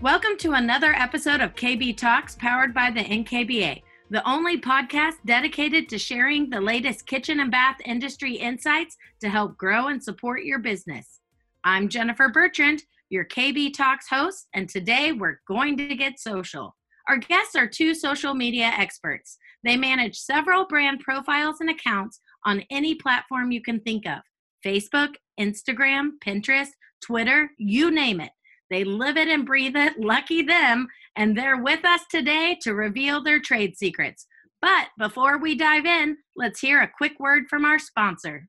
Welcome 0.00 0.36
to 0.38 0.52
another 0.52 0.92
episode 0.92 1.40
of 1.40 1.56
KB 1.56 1.96
Talks 1.96 2.36
powered 2.36 2.72
by 2.72 2.92
the 2.92 3.00
NKBA, 3.00 3.82
the 4.10 4.30
only 4.30 4.60
podcast 4.60 5.14
dedicated 5.26 5.88
to 5.88 5.98
sharing 5.98 6.48
the 6.48 6.60
latest 6.60 7.04
kitchen 7.04 7.40
and 7.40 7.50
bath 7.50 7.78
industry 7.84 8.34
insights 8.34 8.96
to 9.20 9.28
help 9.28 9.56
grow 9.56 9.88
and 9.88 10.00
support 10.00 10.44
your 10.44 10.60
business. 10.60 11.18
I'm 11.64 11.88
Jennifer 11.88 12.28
Bertrand, 12.28 12.84
your 13.10 13.24
KB 13.24 13.74
Talks 13.74 14.06
host, 14.08 14.46
and 14.54 14.68
today 14.68 15.10
we're 15.10 15.40
going 15.48 15.76
to 15.78 15.96
get 15.96 16.20
social. 16.20 16.76
Our 17.08 17.18
guests 17.18 17.56
are 17.56 17.66
two 17.66 17.92
social 17.92 18.34
media 18.34 18.66
experts. 18.66 19.36
They 19.64 19.76
manage 19.76 20.16
several 20.16 20.64
brand 20.64 21.00
profiles 21.00 21.56
and 21.58 21.70
accounts 21.70 22.20
on 22.46 22.62
any 22.70 22.94
platform 22.94 23.50
you 23.50 23.62
can 23.62 23.80
think 23.80 24.06
of 24.06 24.20
Facebook, 24.64 25.16
Instagram, 25.40 26.10
Pinterest, 26.24 26.70
Twitter, 27.00 27.50
you 27.58 27.90
name 27.90 28.20
it. 28.20 28.30
They 28.70 28.84
live 28.84 29.16
it 29.16 29.28
and 29.28 29.46
breathe 29.46 29.76
it. 29.76 29.98
Lucky 29.98 30.42
them. 30.42 30.88
And 31.16 31.36
they're 31.36 31.62
with 31.62 31.84
us 31.84 32.02
today 32.10 32.58
to 32.62 32.74
reveal 32.74 33.22
their 33.22 33.40
trade 33.40 33.76
secrets. 33.76 34.26
But 34.60 34.88
before 34.98 35.38
we 35.38 35.54
dive 35.54 35.86
in, 35.86 36.16
let's 36.36 36.60
hear 36.60 36.80
a 36.82 36.90
quick 36.96 37.18
word 37.20 37.44
from 37.48 37.64
our 37.64 37.78
sponsor. 37.78 38.48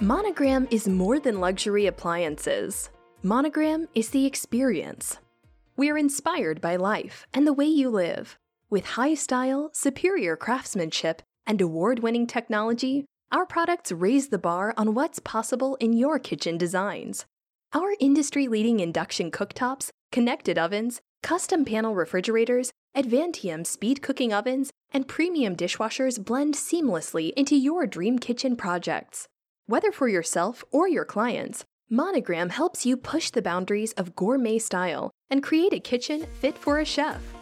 Monogram 0.00 0.68
is 0.70 0.86
more 0.86 1.18
than 1.18 1.40
luxury 1.40 1.86
appliances. 1.86 2.90
Monogram 3.22 3.88
is 3.94 4.10
the 4.10 4.26
experience. 4.26 5.18
We 5.76 5.88
are 5.88 5.96
inspired 5.96 6.60
by 6.60 6.76
life 6.76 7.26
and 7.32 7.46
the 7.46 7.52
way 7.52 7.66
you 7.66 7.88
live. 7.88 8.38
With 8.68 8.84
high 8.84 9.14
style, 9.14 9.70
superior 9.72 10.36
craftsmanship, 10.36 11.22
and 11.46 11.60
award 11.60 12.00
winning 12.00 12.26
technology, 12.26 13.06
our 13.32 13.44
products 13.44 13.90
raise 13.90 14.28
the 14.28 14.38
bar 14.38 14.72
on 14.76 14.94
what's 14.94 15.18
possible 15.18 15.76
in 15.76 15.92
your 15.92 16.18
kitchen 16.18 16.56
designs. 16.56 17.26
Our 17.72 17.94
industry 17.98 18.46
leading 18.46 18.80
induction 18.80 19.30
cooktops, 19.30 19.90
connected 20.12 20.56
ovens, 20.58 21.00
custom 21.22 21.64
panel 21.64 21.94
refrigerators, 21.94 22.72
Advantium 22.96 23.66
speed 23.66 24.00
cooking 24.00 24.32
ovens, 24.32 24.70
and 24.92 25.08
premium 25.08 25.56
dishwashers 25.56 26.24
blend 26.24 26.54
seamlessly 26.54 27.32
into 27.36 27.56
your 27.56 27.86
dream 27.86 28.18
kitchen 28.18 28.56
projects. 28.56 29.26
Whether 29.66 29.92
for 29.92 30.08
yourself 30.08 30.64
or 30.70 30.88
your 30.88 31.04
clients, 31.04 31.64
Monogram 31.90 32.48
helps 32.50 32.86
you 32.86 32.96
push 32.96 33.30
the 33.30 33.42
boundaries 33.42 33.92
of 33.92 34.16
gourmet 34.16 34.58
style 34.58 35.10
and 35.28 35.42
create 35.42 35.72
a 35.72 35.80
kitchen 35.80 36.26
fit 36.40 36.56
for 36.56 36.78
a 36.78 36.84
chef. 36.84 37.35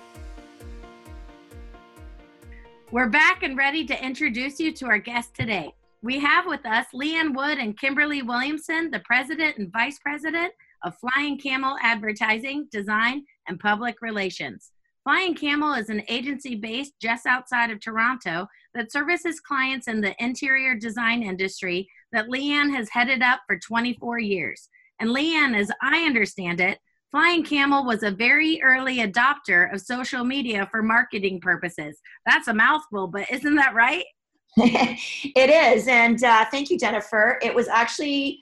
We're 2.94 3.08
back 3.08 3.42
and 3.42 3.56
ready 3.56 3.84
to 3.86 4.04
introduce 4.04 4.60
you 4.60 4.70
to 4.74 4.86
our 4.86 4.98
guest 4.98 5.34
today. 5.34 5.74
We 6.02 6.20
have 6.20 6.46
with 6.46 6.64
us 6.64 6.86
Leanne 6.94 7.34
Wood 7.34 7.58
and 7.58 7.76
Kimberley 7.76 8.22
Williamson, 8.22 8.88
the 8.92 9.00
president 9.00 9.58
and 9.58 9.72
vice 9.72 9.98
president 9.98 10.52
of 10.84 10.94
Flying 10.98 11.36
Camel 11.36 11.76
Advertising, 11.82 12.68
Design, 12.70 13.24
and 13.48 13.58
Public 13.58 13.96
Relations. 14.00 14.70
Flying 15.02 15.34
Camel 15.34 15.74
is 15.74 15.88
an 15.88 16.04
agency 16.06 16.54
based 16.54 16.92
just 17.02 17.26
outside 17.26 17.72
of 17.72 17.80
Toronto 17.80 18.46
that 18.74 18.92
services 18.92 19.40
clients 19.40 19.88
in 19.88 20.00
the 20.00 20.14
interior 20.22 20.76
design 20.76 21.24
industry 21.24 21.88
that 22.12 22.28
Leanne 22.28 22.72
has 22.72 22.88
headed 22.90 23.22
up 23.22 23.40
for 23.48 23.58
24 23.58 24.20
years. 24.20 24.68
And 25.00 25.10
Leanne, 25.10 25.58
as 25.58 25.68
I 25.82 26.04
understand 26.04 26.60
it, 26.60 26.78
Flying 27.14 27.44
Camel 27.44 27.84
was 27.84 28.02
a 28.02 28.10
very 28.10 28.60
early 28.60 28.98
adopter 28.98 29.72
of 29.72 29.80
social 29.80 30.24
media 30.24 30.66
for 30.72 30.82
marketing 30.82 31.40
purposes. 31.40 31.96
That's 32.26 32.48
a 32.48 32.52
mouthful, 32.52 33.06
but 33.06 33.30
isn't 33.30 33.54
that 33.54 33.72
right? 33.72 34.04
it 34.56 35.48
is. 35.48 35.86
And 35.86 36.24
uh, 36.24 36.46
thank 36.50 36.70
you, 36.70 36.76
Jennifer. 36.76 37.38
It 37.40 37.54
was 37.54 37.68
actually 37.68 38.40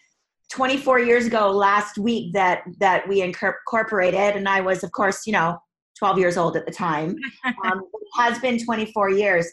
24 0.51 1.01
years 1.01 1.27
ago 1.27 1.51
last 1.51 1.99
week 1.99 2.33
that 2.33 2.63
that 2.81 3.07
we 3.09 3.23
incorporated 3.23 4.37
and 4.37 4.47
i 4.47 4.61
was 4.61 4.85
of 4.85 4.93
course 4.93 5.27
you 5.27 5.33
know 5.33 5.57
12 5.99 6.19
years 6.19 6.37
old 6.37 6.59
at 6.59 6.67
the 6.67 6.71
time 6.71 7.17
um, 7.65 7.81
it 7.95 8.09
has 8.19 8.39
been 8.41 8.63
24 8.63 9.09
years 9.09 9.51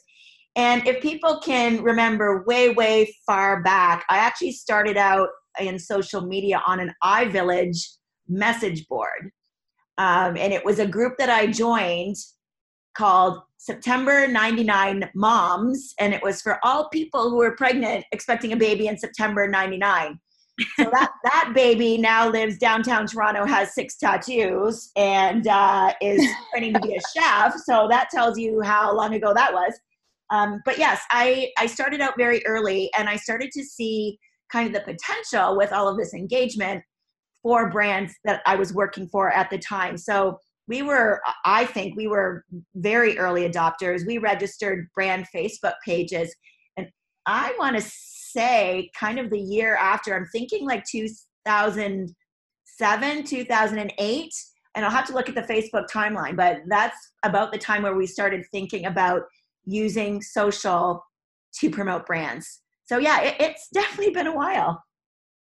and 0.58 0.86
if 0.86 1.02
people 1.02 1.40
can 1.40 1.82
remember 1.82 2.44
way 2.46 2.72
way 2.72 3.10
far 3.26 3.64
back 3.64 4.04
i 4.10 4.18
actually 4.18 4.52
started 4.52 4.98
out 4.98 5.30
in 5.62 5.80
social 5.80 6.20
media 6.20 6.62
on 6.68 6.82
an 6.82 6.94
iVillage 7.02 7.78
message 8.30 8.88
board. 8.88 9.32
Um, 9.98 10.38
and 10.38 10.54
it 10.54 10.64
was 10.64 10.80
a 10.80 10.88
group 10.88 11.18
that 11.18 11.30
I 11.30 11.48
joined 11.48 12.16
called 12.96 13.42
September 13.58 14.28
99 14.28 15.10
Moms. 15.14 15.94
And 16.00 16.14
it 16.14 16.24
was 16.24 16.42
for 16.42 16.60
all 16.64 16.90
people 16.90 17.30
who 17.30 17.38
were 17.38 17.56
pregnant 17.56 18.06
expecting 18.12 18.54
a 18.54 18.58
baby 18.58 18.88
in 18.88 18.98
September 18.98 19.48
99. 19.48 20.20
so 20.78 20.84
that, 20.92 21.12
that 21.24 21.52
baby 21.54 21.98
now 21.98 22.30
lives 22.30 22.58
downtown 22.58 23.08
Toronto, 23.08 23.46
has 23.46 23.74
six 23.74 23.98
tattoos, 23.98 24.92
and 24.96 25.48
uh, 25.48 25.94
is 26.02 26.26
training 26.52 26.74
to 26.74 26.80
be 26.82 26.96
a 26.96 27.00
chef. 27.14 27.56
So 27.66 27.88
that 27.90 28.10
tells 28.10 28.38
you 28.38 28.62
how 28.62 28.96
long 28.96 29.14
ago 29.14 29.34
that 29.34 29.54
was. 29.54 29.74
Um, 30.30 30.62
but 30.66 30.78
yes, 30.78 31.02
I, 31.10 31.52
I 31.58 31.66
started 31.66 32.02
out 32.02 32.14
very 32.18 32.46
early 32.46 32.92
and 32.98 33.10
I 33.10 33.16
started 33.16 33.52
to 33.52 33.64
see 33.64 34.20
kind 34.52 34.68
of 34.68 34.74
the 34.74 34.94
potential 34.94 35.58
with 35.58 35.74
all 35.74 35.88
of 35.88 35.98
this 35.98 36.14
engagement 36.14 36.84
for 37.44 37.70
brands 37.70 38.16
that 38.26 38.42
I 38.46 38.56
was 38.56 38.74
working 38.74 39.08
for 39.08 39.32
at 39.32 39.50
the 39.50 39.58
time. 39.58 39.98
So 39.98 40.38
we 40.68 40.82
were, 40.84 41.22
I 41.46 41.66
think, 41.66 41.98
we 41.98 42.08
were 42.08 42.46
very 42.76 43.18
early 43.18 43.50
adopters. 43.50 44.06
We 44.06 44.20
registered 44.20 44.88
brand 44.94 45.26
Facebook 45.36 45.74
pages. 45.84 46.32
And 46.78 46.88
I 47.26 47.56
want 47.58 47.76
to 47.76 47.82
say, 47.82 48.92
kind 48.98 49.20
of 49.20 49.32
the 49.32 49.40
year 49.40 49.76
after, 49.76 50.16
I'm 50.16 50.28
thinking 50.28 50.68
like 50.68 50.86
2007, 50.86 53.24
2008. 53.24 54.34
And 54.76 54.86
I'll 54.86 54.92
have 54.92 55.08
to 55.08 55.14
look 55.14 55.28
at 55.28 55.34
the 55.34 55.42
Facebook 55.42 55.88
timeline, 55.92 56.38
but 56.38 56.60
that's 56.68 56.96
about 57.24 57.52
the 57.52 57.58
time 57.58 57.82
where 57.82 57.96
we 57.96 58.06
started 58.06 58.46
thinking 58.52 58.86
about 58.86 59.24
using 59.66 60.22
social 60.22 61.04
to 61.60 61.72
promote 61.72 62.06
brands. 62.06 62.62
So, 62.86 63.00
yeah, 63.00 63.22
it, 63.22 63.38
it's 63.40 63.68
definitely 63.74 64.14
been 64.14 64.28
a 64.28 64.36
while. 64.36 64.84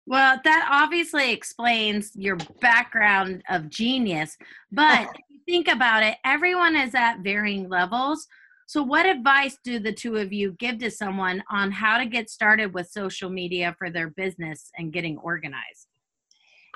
Well, 0.07 0.39
that 0.43 0.67
obviously 0.71 1.31
explains 1.31 2.11
your 2.15 2.37
background 2.61 3.43
of 3.49 3.69
genius. 3.69 4.37
But 4.71 5.09
if 5.15 5.21
you 5.29 5.39
think 5.47 5.67
about 5.67 6.03
it, 6.03 6.17
everyone 6.23 6.75
is 6.75 6.93
at 6.93 7.19
varying 7.19 7.69
levels. 7.69 8.27
So, 8.67 8.83
what 8.83 9.05
advice 9.05 9.57
do 9.63 9.79
the 9.79 9.93
two 9.93 10.17
of 10.17 10.31
you 10.31 10.53
give 10.53 10.79
to 10.79 10.91
someone 10.91 11.43
on 11.49 11.71
how 11.71 11.97
to 11.97 12.05
get 12.05 12.29
started 12.29 12.73
with 12.73 12.89
social 12.89 13.29
media 13.29 13.75
for 13.77 13.89
their 13.89 14.09
business 14.09 14.71
and 14.77 14.93
getting 14.93 15.17
organized? 15.19 15.87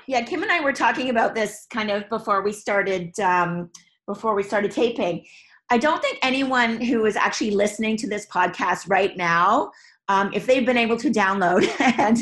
Yeah, 0.06 0.22
Kim 0.22 0.42
and 0.42 0.50
I 0.50 0.60
were 0.60 0.72
talking 0.72 1.10
about 1.10 1.34
this 1.34 1.66
kind 1.72 1.90
of 1.90 2.08
before 2.08 2.42
we 2.42 2.52
started 2.52 3.18
um, 3.20 3.70
before 4.06 4.34
we 4.34 4.42
started 4.42 4.70
taping. 4.72 5.24
I 5.70 5.78
don't 5.78 6.02
think 6.02 6.18
anyone 6.22 6.80
who 6.80 7.06
is 7.06 7.14
actually 7.14 7.52
listening 7.52 7.96
to 7.98 8.08
this 8.08 8.26
podcast 8.26 8.88
right 8.88 9.16
now, 9.16 9.70
um, 10.08 10.32
if 10.34 10.46
they've 10.46 10.66
been 10.66 10.76
able 10.76 10.96
to 10.96 11.10
download 11.10 11.68
and 11.98 12.18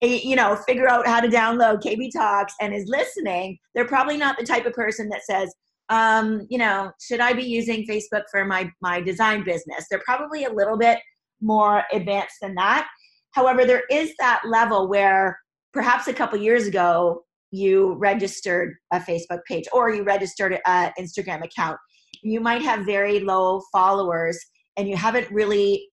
you 0.00 0.36
know, 0.36 0.56
figure 0.66 0.88
out 0.88 1.06
how 1.06 1.20
to 1.20 1.28
download 1.28 1.82
KB 1.82 2.10
Talks 2.12 2.54
and 2.60 2.74
is 2.74 2.86
listening, 2.86 3.58
they're 3.74 3.86
probably 3.86 4.16
not 4.16 4.38
the 4.38 4.44
type 4.44 4.66
of 4.66 4.72
person 4.72 5.08
that 5.10 5.24
says, 5.24 5.54
um, 5.90 6.46
you 6.48 6.58
know, 6.58 6.90
should 7.00 7.20
I 7.20 7.32
be 7.32 7.42
using 7.42 7.86
Facebook 7.86 8.22
for 8.30 8.44
my 8.44 8.70
my 8.80 9.00
design 9.00 9.44
business? 9.44 9.86
They're 9.90 10.02
probably 10.04 10.44
a 10.44 10.52
little 10.52 10.78
bit 10.78 10.98
more 11.40 11.84
advanced 11.92 12.36
than 12.40 12.54
that. 12.54 12.88
However, 13.32 13.64
there 13.64 13.82
is 13.90 14.14
that 14.18 14.42
level 14.46 14.88
where 14.88 15.38
perhaps 15.72 16.06
a 16.06 16.14
couple 16.14 16.38
years 16.38 16.66
ago 16.66 17.24
you 17.50 17.94
registered 17.94 18.74
a 18.92 18.98
Facebook 18.98 19.40
page 19.46 19.64
or 19.72 19.90
you 19.90 20.04
registered 20.04 20.58
an 20.66 20.92
Instagram 20.98 21.44
account. 21.44 21.78
You 22.22 22.40
might 22.40 22.62
have 22.62 22.86
very 22.86 23.20
low 23.20 23.62
followers 23.72 24.38
and 24.76 24.88
you 24.88 24.96
haven't 24.96 25.30
really 25.30 25.88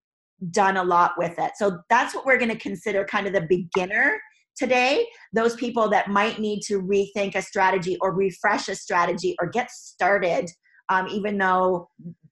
done 0.50 0.78
a 0.78 0.84
lot 0.84 1.14
with 1.18 1.38
it. 1.38 1.52
So 1.56 1.80
that's 1.90 2.16
what 2.16 2.26
we're 2.26 2.40
going 2.40 2.52
to 2.52 2.58
consider 2.58 3.06
kind 3.06 3.28
of 3.28 3.34
the 3.34 3.42
beginner 3.42 4.20
today. 4.58 5.06
Those 5.34 5.56
people 5.56 5.90
that 5.90 6.10
might 6.10 6.40
need 6.40 6.62
to 6.64 6.82
rethink 6.82 7.36
a 7.36 7.42
strategy 7.42 7.98
or 8.02 8.14
refresh 8.14 8.68
a 8.68 8.76
strategy 8.76 9.36
or 9.40 9.48
get 9.48 9.70
started, 9.70 10.50
um, 10.90 11.08
even 11.08 11.38
though 11.38 11.90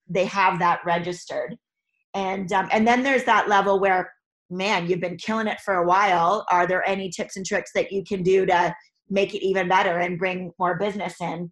they 0.07 0.25
have 0.25 0.59
that 0.59 0.79
registered. 0.85 1.55
And 2.15 2.51
um, 2.51 2.67
and 2.71 2.87
then 2.87 3.03
there's 3.03 3.25
that 3.25 3.47
level 3.47 3.79
where, 3.79 4.11
man, 4.49 4.87
you've 4.87 4.99
been 4.99 5.17
killing 5.17 5.47
it 5.47 5.59
for 5.63 5.75
a 5.75 5.85
while. 5.85 6.45
Are 6.51 6.65
there 6.65 6.87
any 6.89 7.09
tips 7.09 7.37
and 7.37 7.45
tricks 7.45 7.71
that 7.75 7.91
you 7.91 8.03
can 8.03 8.23
do 8.23 8.47
to 8.47 8.75
make 9.09 9.35
it 9.35 9.45
even 9.45 9.67
better 9.67 9.99
and 9.99 10.17
bring 10.17 10.51
more 10.57 10.77
business 10.77 11.15
in? 11.21 11.51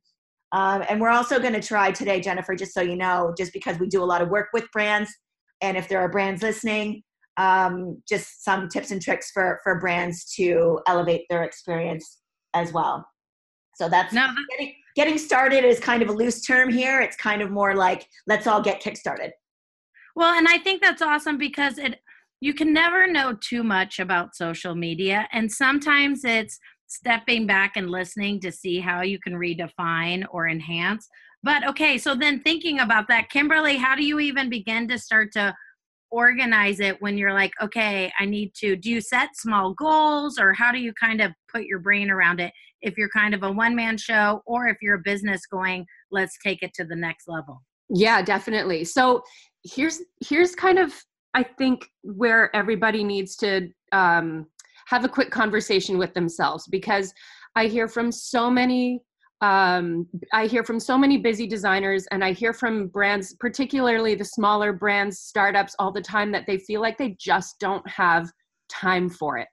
Um, 0.53 0.83
and 0.89 0.99
we're 0.99 1.09
also 1.09 1.39
going 1.39 1.53
to 1.53 1.61
try 1.61 1.91
today, 1.91 2.19
Jennifer, 2.19 2.55
just 2.55 2.73
so 2.73 2.81
you 2.81 2.95
know, 2.95 3.33
just 3.37 3.53
because 3.53 3.77
we 3.79 3.87
do 3.87 4.03
a 4.03 4.05
lot 4.05 4.21
of 4.21 4.29
work 4.29 4.47
with 4.53 4.65
brands, 4.71 5.13
and 5.61 5.77
if 5.77 5.87
there 5.87 5.99
are 5.99 6.09
brands 6.09 6.41
listening 6.41 7.03
um, 7.37 8.01
just 8.09 8.43
some 8.43 8.67
tips 8.67 8.91
and 8.91 9.01
tricks 9.01 9.31
for 9.31 9.59
for 9.63 9.79
brands 9.79 10.33
to 10.35 10.79
elevate 10.87 11.25
their 11.29 11.43
experience 11.43 12.19
as 12.53 12.71
well 12.71 13.07
so 13.75 13.87
that's 13.87 14.13
no, 14.13 14.27
getting, 14.51 14.73
getting 14.95 15.17
started 15.17 15.63
is 15.63 15.79
kind 15.79 16.01
of 16.01 16.09
a 16.09 16.13
loose 16.13 16.41
term 16.41 16.71
here 16.71 17.01
it's 17.01 17.15
kind 17.17 17.41
of 17.41 17.51
more 17.51 17.75
like 17.75 18.07
let's 18.25 18.47
all 18.47 18.61
get 18.61 18.79
kick 18.79 18.97
started 18.97 19.31
well 20.15 20.33
and 20.33 20.47
i 20.47 20.57
think 20.57 20.81
that's 20.81 21.01
awesome 21.01 21.37
because 21.37 21.77
it 21.77 21.99
you 22.39 22.53
can 22.53 22.71
never 22.71 23.07
know 23.07 23.35
too 23.39 23.63
much 23.63 23.99
about 23.99 24.35
social 24.35 24.75
media. 24.75 25.27
And 25.31 25.51
sometimes 25.51 26.23
it's 26.23 26.59
stepping 26.87 27.47
back 27.47 27.73
and 27.75 27.89
listening 27.89 28.39
to 28.41 28.51
see 28.51 28.79
how 28.79 29.01
you 29.01 29.19
can 29.19 29.33
redefine 29.33 30.25
or 30.29 30.47
enhance. 30.47 31.09
But 31.43 31.67
okay, 31.67 31.97
so 31.97 32.15
then 32.15 32.41
thinking 32.41 32.79
about 32.79 33.07
that, 33.09 33.29
Kimberley, 33.29 33.77
how 33.77 33.95
do 33.95 34.03
you 34.03 34.19
even 34.19 34.49
begin 34.49 34.87
to 34.89 34.97
start 34.97 35.31
to 35.33 35.53
organize 36.09 36.79
it 36.79 37.01
when 37.01 37.17
you're 37.17 37.33
like, 37.33 37.51
okay, 37.61 38.11
I 38.19 38.25
need 38.25 38.53
to, 38.55 38.75
do 38.75 38.89
you 38.89 39.01
set 39.01 39.35
small 39.35 39.73
goals 39.73 40.39
or 40.39 40.53
how 40.53 40.71
do 40.71 40.79
you 40.79 40.93
kind 40.93 41.21
of 41.21 41.31
put 41.51 41.65
your 41.65 41.79
brain 41.79 42.09
around 42.09 42.39
it 42.39 42.53
if 42.81 42.97
you're 42.97 43.09
kind 43.09 43.33
of 43.33 43.43
a 43.43 43.51
one 43.51 43.75
man 43.75 43.97
show 43.97 44.41
or 44.45 44.67
if 44.67 44.77
you're 44.81 44.95
a 44.95 45.01
business 45.03 45.45
going, 45.45 45.85
let's 46.11 46.37
take 46.43 46.63
it 46.63 46.73
to 46.75 46.85
the 46.85 46.95
next 46.95 47.27
level? 47.27 47.61
Yeah, 47.89 48.21
definitely. 48.21 48.83
So 48.83 49.21
here's 49.63 50.01
here's 50.25 50.55
kind 50.55 50.79
of 50.79 50.93
I 51.33 51.43
think 51.43 51.89
where 52.03 52.53
everybody 52.55 53.03
needs 53.03 53.35
to 53.37 53.69
um, 53.91 54.47
have 54.87 55.05
a 55.05 55.09
quick 55.09 55.31
conversation 55.31 55.97
with 55.97 56.13
themselves 56.13 56.67
because 56.67 57.13
I 57.55 57.67
hear 57.67 57.87
from 57.87 58.11
so 58.11 58.49
many 58.49 59.01
um, 59.41 60.07
I 60.33 60.47
hear 60.47 60.63
from 60.63 60.79
so 60.79 60.97
many 60.97 61.17
busy 61.17 61.45
designers 61.45 62.07
and 62.11 62.23
I 62.23 62.31
hear 62.31 62.53
from 62.53 62.87
brands, 62.87 63.35
particularly 63.39 64.15
the 64.15 64.25
smaller 64.25 64.73
brands, 64.73 65.19
startups, 65.19 65.75
all 65.77 65.91
the 65.91 66.01
time 66.01 66.31
that 66.31 66.45
they 66.47 66.57
feel 66.57 66.81
like 66.81 66.97
they 66.97 67.15
just 67.19 67.59
don't 67.59 67.87
have 67.87 68.31
time 68.69 69.09
for 69.09 69.37
it. 69.37 69.47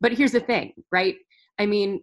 But 0.00 0.12
here's 0.12 0.32
the 0.32 0.40
thing, 0.40 0.72
right? 0.92 1.16
I 1.58 1.64
mean, 1.64 2.02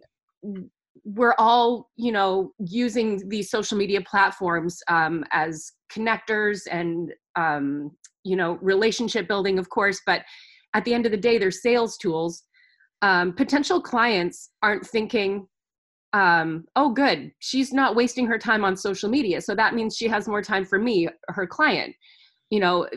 we're 1.04 1.34
all, 1.38 1.90
you 1.96 2.10
know, 2.10 2.52
using 2.58 3.28
these 3.28 3.50
social 3.50 3.78
media 3.78 4.00
platforms 4.00 4.82
um, 4.88 5.24
as 5.30 5.70
connectors 5.92 6.62
and, 6.70 7.12
um, 7.36 7.92
you 8.24 8.34
know, 8.34 8.58
relationship 8.60 9.28
building, 9.28 9.58
of 9.58 9.68
course. 9.70 10.00
But 10.04 10.22
at 10.74 10.84
the 10.84 10.94
end 10.94 11.06
of 11.06 11.12
the 11.12 11.18
day, 11.18 11.38
they're 11.38 11.52
sales 11.52 11.96
tools. 11.96 12.42
Um, 13.02 13.34
potential 13.34 13.80
clients 13.80 14.50
aren't 14.62 14.86
thinking, 14.86 15.46
um, 16.14 16.64
oh, 16.76 16.90
good, 16.90 17.32
she's 17.40 17.72
not 17.72 17.96
wasting 17.96 18.24
her 18.26 18.38
time 18.38 18.64
on 18.64 18.76
social 18.76 19.10
media. 19.10 19.40
So 19.40 19.54
that 19.56 19.74
means 19.74 19.96
she 19.96 20.06
has 20.06 20.28
more 20.28 20.42
time 20.42 20.64
for 20.64 20.78
me, 20.78 21.08
her 21.28 21.46
client. 21.46 21.94
You 22.50 22.60
know, 22.60 22.88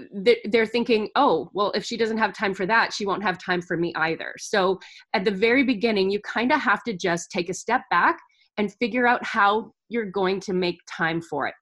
they're 0.46 0.68
thinking, 0.68 1.10
oh, 1.16 1.50
well, 1.52 1.72
if 1.72 1.84
she 1.84 1.98
doesn't 1.98 2.20
have 2.20 2.32
time 2.32 2.54
for 2.54 2.68
that, 2.68 2.94
she 2.94 3.08
won't 3.08 3.24
have 3.24 3.40
time 3.40 3.62
for 3.62 3.76
me 3.76 3.92
either. 3.96 4.36
So 4.38 4.80
at 5.14 5.26
the 5.26 5.32
very 5.32 5.64
beginning, 5.64 6.12
you 6.12 6.20
kind 6.22 6.52
of 6.52 6.62
have 6.62 6.84
to 6.84 6.94
just 6.94 7.32
take 7.32 7.50
a 7.50 7.56
step 7.56 7.82
back 7.90 8.20
and 8.58 8.72
figure 8.76 9.08
out 9.08 9.26
how 9.26 9.72
you're 9.90 10.12
going 10.12 10.40
to 10.42 10.54
make 10.54 10.78
time 10.88 11.20
for 11.20 11.48
it. 11.48 11.56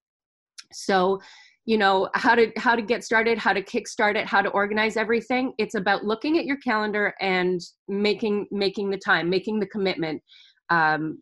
So, 0.74 1.22
you 1.68 1.80
know 1.80 2.10
how 2.14 2.36
to 2.36 2.52
how 2.58 2.76
to 2.76 2.84
get 2.84 3.04
started 3.04 3.40
how 3.40 3.52
to 3.52 3.60
kickstart 3.60 4.16
it 4.16 4.28
how 4.28 4.40
to 4.40 4.50
organize 4.50 4.98
everything 4.98 5.52
it's 5.58 5.74
about 5.74 6.06
looking 6.06 6.38
at 6.38 6.46
your 6.46 6.58
calendar 6.58 7.16
and 7.22 7.60
making 7.88 8.46
making 8.52 8.92
the 8.92 9.00
time 9.00 9.28
making 9.32 9.60
the 9.60 9.66
commitment 9.66 10.22
um, 10.70 11.18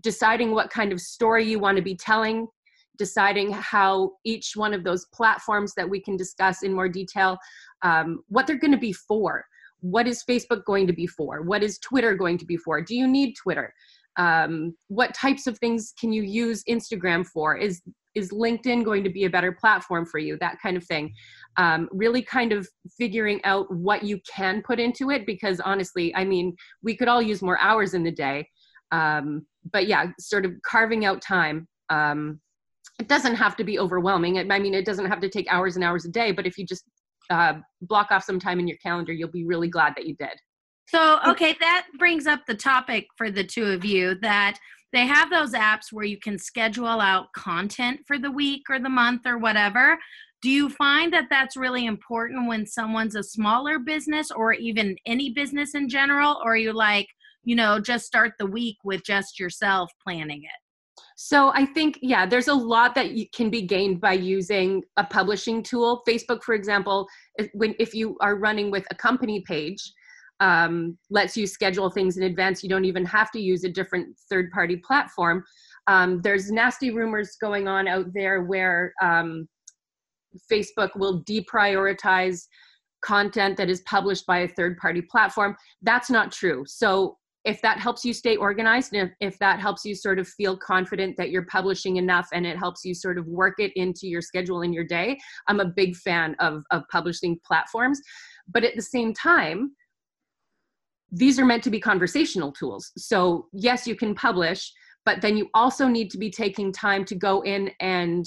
deciding 0.00 0.52
what 0.52 0.70
kind 0.70 0.92
of 0.92 1.00
story 1.00 1.44
you 1.44 1.58
want 1.58 1.76
to 1.76 1.82
be 1.82 1.94
telling 1.94 2.46
deciding 2.96 3.52
how 3.52 4.12
each 4.24 4.52
one 4.54 4.74
of 4.74 4.84
those 4.84 5.06
platforms 5.12 5.74
that 5.76 5.88
we 5.88 6.00
can 6.00 6.16
discuss 6.16 6.62
in 6.62 6.72
more 6.72 6.88
detail 6.88 7.38
um, 7.82 8.22
what 8.28 8.46
they're 8.46 8.58
going 8.58 8.72
to 8.72 8.78
be 8.78 8.92
for. 8.92 9.44
What 9.80 10.06
is 10.06 10.24
facebook 10.28 10.64
going 10.64 10.86
to 10.86 10.92
be 10.92 11.06
for? 11.06 11.42
What 11.42 11.62
is 11.62 11.78
twitter 11.78 12.14
going 12.14 12.38
to 12.38 12.46
be 12.46 12.56
for? 12.56 12.80
Do 12.80 12.94
you 12.94 13.06
need 13.06 13.34
twitter? 13.34 13.74
Um, 14.16 14.74
what 14.88 15.12
types 15.12 15.46
of 15.46 15.58
things 15.58 15.92
can 16.00 16.12
you 16.12 16.22
use 16.22 16.64
instagram 16.68 17.26
for? 17.26 17.56
Is 17.56 17.82
is 18.14 18.30
linkedin 18.30 18.84
going 18.84 19.02
to 19.02 19.10
be 19.10 19.24
a 19.24 19.30
better 19.30 19.52
platform 19.52 20.06
for 20.06 20.18
you? 20.18 20.38
That 20.38 20.56
kind 20.62 20.76
of 20.76 20.84
thing. 20.84 21.12
Um, 21.56 21.88
really 21.92 22.22
kind 22.22 22.52
of 22.52 22.66
figuring 22.96 23.44
out 23.44 23.70
what 23.74 24.04
you 24.04 24.20
can 24.32 24.62
put 24.62 24.80
into 24.80 25.10
it 25.10 25.26
because 25.26 25.60
honestly 25.60 26.14
i 26.14 26.24
mean 26.24 26.56
we 26.82 26.96
could 26.96 27.08
all 27.08 27.22
use 27.22 27.42
more 27.42 27.58
hours 27.58 27.92
in 27.92 28.04
the 28.04 28.12
day. 28.12 28.48
Um, 28.90 29.44
but 29.72 29.86
yeah, 29.86 30.06
sort 30.18 30.44
of 30.44 30.52
carving 30.66 31.04
out 31.04 31.22
time. 31.22 31.66
Um, 31.90 32.40
it 33.00 33.08
doesn't 33.08 33.34
have 33.34 33.56
to 33.56 33.64
be 33.64 33.78
overwhelming. 33.78 34.38
I 34.38 34.58
mean, 34.58 34.74
it 34.74 34.84
doesn't 34.84 35.06
have 35.06 35.20
to 35.20 35.28
take 35.28 35.52
hours 35.52 35.76
and 35.76 35.84
hours 35.84 36.04
a 36.04 36.10
day, 36.10 36.32
but 36.32 36.46
if 36.46 36.56
you 36.56 36.64
just 36.64 36.84
uh, 37.30 37.54
block 37.82 38.08
off 38.10 38.24
some 38.24 38.38
time 38.38 38.60
in 38.60 38.68
your 38.68 38.78
calendar, 38.78 39.12
you'll 39.12 39.30
be 39.30 39.44
really 39.44 39.68
glad 39.68 39.94
that 39.96 40.06
you 40.06 40.14
did. 40.16 40.34
So, 40.88 41.18
okay, 41.26 41.56
that 41.60 41.86
brings 41.98 42.26
up 42.26 42.40
the 42.46 42.54
topic 42.54 43.06
for 43.16 43.30
the 43.30 43.42
two 43.42 43.64
of 43.64 43.84
you 43.84 44.16
that 44.20 44.58
they 44.92 45.06
have 45.06 45.30
those 45.30 45.54
apps 45.54 45.90
where 45.90 46.04
you 46.04 46.18
can 46.20 46.38
schedule 46.38 46.86
out 46.86 47.32
content 47.34 48.00
for 48.06 48.18
the 48.18 48.30
week 48.30 48.62
or 48.70 48.78
the 48.78 48.88
month 48.88 49.22
or 49.26 49.38
whatever. 49.38 49.98
Do 50.40 50.50
you 50.50 50.68
find 50.68 51.12
that 51.14 51.28
that's 51.30 51.56
really 51.56 51.86
important 51.86 52.46
when 52.46 52.66
someone's 52.66 53.16
a 53.16 53.22
smaller 53.22 53.78
business 53.78 54.30
or 54.30 54.52
even 54.52 54.94
any 55.06 55.30
business 55.30 55.74
in 55.74 55.88
general? 55.88 56.38
Or 56.44 56.52
are 56.52 56.56
you 56.56 56.72
like, 56.72 57.08
you 57.44 57.56
know, 57.56 57.78
just 57.78 58.06
start 58.06 58.32
the 58.38 58.46
week 58.46 58.76
with 58.84 59.04
just 59.04 59.38
yourself 59.38 59.90
planning 60.02 60.42
it? 60.44 61.00
So 61.16 61.52
I 61.54 61.66
think, 61.66 61.98
yeah, 62.02 62.26
there's 62.26 62.48
a 62.48 62.54
lot 62.54 62.94
that 62.96 63.06
can 63.32 63.48
be 63.48 63.62
gained 63.62 64.00
by 64.00 64.14
using 64.14 64.82
a 64.96 65.04
publishing 65.04 65.62
tool. 65.62 66.02
Facebook, 66.08 66.42
for 66.42 66.54
example, 66.54 67.06
when 67.52 67.74
if 67.78 67.94
you 67.94 68.16
are 68.20 68.36
running 68.36 68.70
with 68.70 68.84
a 68.90 68.94
company 68.94 69.42
page, 69.46 69.92
um, 70.40 70.98
lets 71.10 71.36
you 71.36 71.46
schedule 71.46 71.88
things 71.90 72.16
in 72.16 72.24
advance. 72.24 72.62
You 72.62 72.68
don't 72.68 72.84
even 72.84 73.04
have 73.06 73.30
to 73.32 73.40
use 73.40 73.62
a 73.64 73.68
different 73.68 74.16
third-party 74.28 74.78
platform. 74.78 75.44
Um, 75.86 76.20
there's 76.22 76.50
nasty 76.50 76.90
rumors 76.90 77.36
going 77.40 77.68
on 77.68 77.86
out 77.86 78.06
there 78.12 78.42
where 78.42 78.92
um, 79.00 79.48
Facebook 80.50 80.90
will 80.96 81.22
deprioritize 81.24 82.42
content 83.04 83.56
that 83.58 83.70
is 83.70 83.82
published 83.82 84.26
by 84.26 84.40
a 84.40 84.48
third-party 84.48 85.02
platform. 85.02 85.54
That's 85.82 86.10
not 86.10 86.32
true. 86.32 86.64
So 86.66 87.18
if 87.44 87.60
that 87.60 87.78
helps 87.78 88.04
you 88.04 88.12
stay 88.14 88.36
organized 88.36 88.94
and 88.94 89.10
if, 89.20 89.32
if 89.32 89.38
that 89.38 89.60
helps 89.60 89.84
you 89.84 89.94
sort 89.94 90.18
of 90.18 90.26
feel 90.26 90.56
confident 90.56 91.16
that 91.16 91.30
you're 91.30 91.46
publishing 91.46 91.96
enough 91.96 92.28
and 92.32 92.46
it 92.46 92.56
helps 92.56 92.84
you 92.84 92.94
sort 92.94 93.18
of 93.18 93.26
work 93.26 93.54
it 93.58 93.72
into 93.76 94.06
your 94.08 94.22
schedule 94.22 94.62
in 94.62 94.72
your 94.72 94.84
day 94.84 95.18
i'm 95.48 95.60
a 95.60 95.64
big 95.64 95.94
fan 95.96 96.34
of, 96.40 96.62
of 96.70 96.82
publishing 96.90 97.38
platforms. 97.46 98.00
But 98.48 98.64
at 98.64 98.76
the 98.76 98.82
same 98.82 99.14
time 99.14 99.72
these 101.12 101.38
are 101.38 101.44
meant 101.44 101.62
to 101.62 101.70
be 101.70 101.78
conversational 101.78 102.50
tools. 102.50 102.90
So 102.96 103.46
yes 103.52 103.86
you 103.86 103.94
can 103.94 104.14
publish 104.14 104.72
but 105.04 105.20
then 105.20 105.36
you 105.36 105.48
also 105.54 105.86
need 105.86 106.10
to 106.10 106.18
be 106.18 106.30
taking 106.30 106.72
time 106.72 107.04
to 107.04 107.14
go 107.14 107.42
in 107.42 107.70
and 107.80 108.26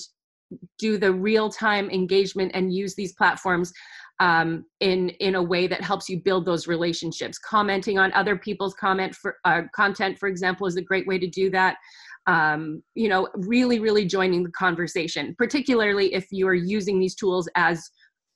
do 0.77 0.97
the 0.97 1.11
real 1.11 1.49
time 1.49 1.89
engagement 1.89 2.51
and 2.53 2.73
use 2.73 2.95
these 2.95 3.13
platforms 3.13 3.73
um, 4.19 4.66
in 4.80 5.09
in 5.19 5.36
a 5.36 5.44
way 5.44 5.68
that 5.68 5.81
helps 5.81 6.09
you 6.09 6.21
build 6.21 6.45
those 6.45 6.68
relationships. 6.68 7.38
Commenting 7.38 8.00
on 8.00 8.12
other 8.14 8.38
people's 8.38 8.74
comment 8.74 9.16
for 9.16 9.38
uh, 9.45 9.62
content, 9.76 10.18
for 10.18 10.28
example, 10.28 10.68
is 10.68 10.76
a 10.76 10.81
great 10.81 11.07
way 11.07 11.19
to 11.19 11.28
do 11.28 11.50
that. 11.52 11.78
Um, 12.26 12.83
you 12.94 13.07
know, 13.07 13.30
really, 13.36 13.80
really 13.80 14.06
joining 14.06 14.44
the 14.44 14.52
conversation, 14.52 15.36
particularly 15.38 16.14
if 16.14 16.28
you 16.31 16.47
are 16.47 16.54
using 16.54 17.00
these 17.00 17.16
tools 17.16 17.47
as 17.56 17.90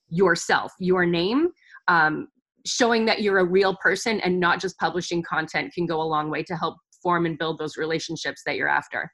yourself, 0.10 0.72
your 0.80 1.06
name. 1.06 1.50
Um, 1.88 2.28
showing 2.66 3.06
that 3.06 3.24
you're 3.24 3.40
a 3.40 3.44
real 3.44 3.76
person 3.78 4.20
and 4.22 4.40
not 4.40 4.62
just 4.62 4.78
publishing 4.78 5.24
content 5.24 5.74
can 5.74 5.88
go 5.88 6.00
a 6.00 6.04
long 6.04 6.30
way 6.30 6.44
to 6.44 6.56
help 6.56 6.78
form 7.02 7.26
and 7.26 7.38
build 7.38 7.58
those 7.58 7.76
relationships 7.76 8.44
that 8.46 8.56
you're 8.56 8.68
after. 8.68 9.12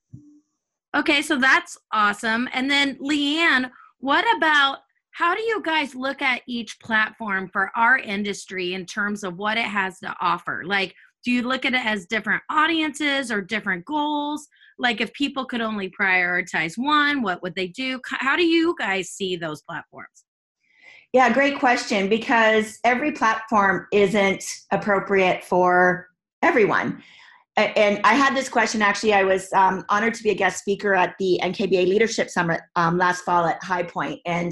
Okay, 0.96 1.22
so 1.22 1.38
that's 1.38 1.78
awesome. 1.94 2.50
And 2.54 2.70
then, 2.70 2.98
Leanne, 2.98 3.70
what 4.00 4.26
about 4.36 4.80
how 5.18 5.34
do 5.34 5.42
you 5.42 5.64
guys 5.64 5.96
look 5.96 6.22
at 6.22 6.44
each 6.46 6.80
platform 6.80 7.50
for 7.52 7.72
our 7.76 7.98
industry 7.98 8.76
in 8.76 8.86
terms 8.86 9.24
of 9.24 9.36
what 9.40 9.58
it 9.58 9.66
has 9.66 9.98
to 9.98 10.16
offer? 10.22 10.62
Like, 10.64 10.94
do 11.24 11.32
you 11.32 11.42
look 11.42 11.66
at 11.66 11.74
it 11.74 11.84
as 11.84 12.06
different 12.06 12.44
audiences 12.52 13.32
or 13.32 13.42
different 13.42 13.84
goals? 13.86 14.48
Like, 14.78 15.02
if 15.02 15.12
people 15.14 15.46
could 15.46 15.60
only 15.60 15.90
prioritize 15.90 16.78
one, 16.78 17.24
what 17.24 17.42
would 17.42 17.56
they 17.56 17.68
do? 17.70 18.00
How 18.06 18.36
do 18.36 18.46
you 18.46 18.76
guys 18.78 19.10
see 19.10 19.36
those 19.36 19.64
platforms? 19.64 20.26
Yeah, 21.14 21.34
great 21.34 21.58
question 21.58 22.10
because 22.10 22.78
every 22.84 23.12
platform 23.12 23.88
isn't 23.92 24.46
appropriate 24.72 25.44
for 25.44 26.10
everyone. 26.44 27.02
And 27.56 28.00
I 28.04 28.14
had 28.14 28.36
this 28.36 28.50
question 28.50 28.84
actually. 28.84 29.14
I 29.14 29.24
was 29.24 29.52
um, 29.54 29.84
honored 29.90 30.14
to 30.14 30.22
be 30.22 30.30
a 30.30 30.36
guest 30.36 30.60
speaker 30.60 30.94
at 30.94 31.16
the 31.18 31.40
NKBA 31.42 31.88
Leadership 31.88 32.30
Summit 32.30 32.62
um, 32.76 33.00
last 33.00 33.22
fall 33.22 33.48
at 33.48 33.64
High 33.64 33.82
Point, 33.82 34.20
and 34.28 34.52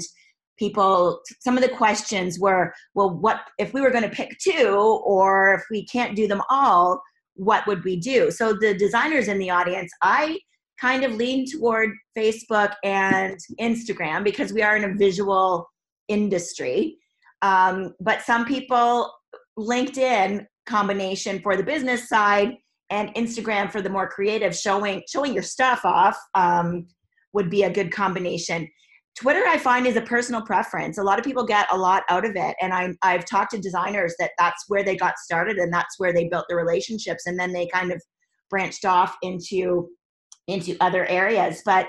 people 0.58 1.20
some 1.40 1.56
of 1.56 1.62
the 1.62 1.68
questions 1.68 2.38
were 2.38 2.72
well 2.94 3.10
what 3.10 3.40
if 3.58 3.72
we 3.74 3.80
were 3.80 3.90
going 3.90 4.02
to 4.02 4.10
pick 4.10 4.36
two 4.38 5.00
or 5.04 5.54
if 5.54 5.62
we 5.70 5.84
can't 5.86 6.16
do 6.16 6.26
them 6.26 6.42
all 6.48 7.00
what 7.36 7.66
would 7.66 7.84
we 7.84 7.96
do? 7.96 8.30
So 8.30 8.54
the 8.54 8.74
designers 8.74 9.28
in 9.28 9.38
the 9.38 9.50
audience 9.50 9.92
i 10.02 10.38
kind 10.80 11.04
of 11.04 11.12
lean 11.14 11.46
toward 11.50 11.90
facebook 12.16 12.74
and 12.84 13.38
instagram 13.58 14.22
because 14.22 14.52
we 14.52 14.62
are 14.62 14.76
in 14.76 14.84
a 14.84 14.94
visual 14.94 15.66
industry. 16.08 16.98
Um, 17.42 17.94
but 18.00 18.22
some 18.22 18.44
people 18.44 19.12
linkedin 19.58 20.46
combination 20.66 21.40
for 21.40 21.56
the 21.56 21.62
business 21.62 22.08
side 22.08 22.56
and 22.90 23.14
instagram 23.14 23.70
for 23.70 23.80
the 23.80 23.88
more 23.88 24.06
creative 24.06 24.54
showing 24.54 25.02
showing 25.08 25.32
your 25.32 25.42
stuff 25.42 25.80
off 25.84 26.18
um, 26.34 26.86
would 27.32 27.48
be 27.48 27.62
a 27.62 27.70
good 27.70 27.90
combination 27.90 28.68
Twitter, 29.18 29.42
I 29.46 29.56
find, 29.56 29.86
is 29.86 29.96
a 29.96 30.02
personal 30.02 30.42
preference. 30.42 30.98
A 30.98 31.02
lot 31.02 31.18
of 31.18 31.24
people 31.24 31.44
get 31.44 31.66
a 31.72 31.76
lot 31.76 32.02
out 32.10 32.26
of 32.26 32.36
it, 32.36 32.54
and 32.60 32.74
I, 32.74 32.92
I've 33.02 33.24
talked 33.24 33.52
to 33.52 33.58
designers 33.58 34.14
that 34.18 34.32
that's 34.38 34.64
where 34.68 34.84
they 34.84 34.94
got 34.94 35.18
started, 35.18 35.56
and 35.56 35.72
that's 35.72 35.98
where 35.98 36.12
they 36.12 36.28
built 36.28 36.44
the 36.48 36.56
relationships, 36.56 37.26
and 37.26 37.38
then 37.38 37.52
they 37.52 37.66
kind 37.66 37.92
of 37.92 38.02
branched 38.50 38.84
off 38.84 39.16
into 39.22 39.88
into 40.48 40.76
other 40.80 41.06
areas. 41.06 41.62
But 41.64 41.88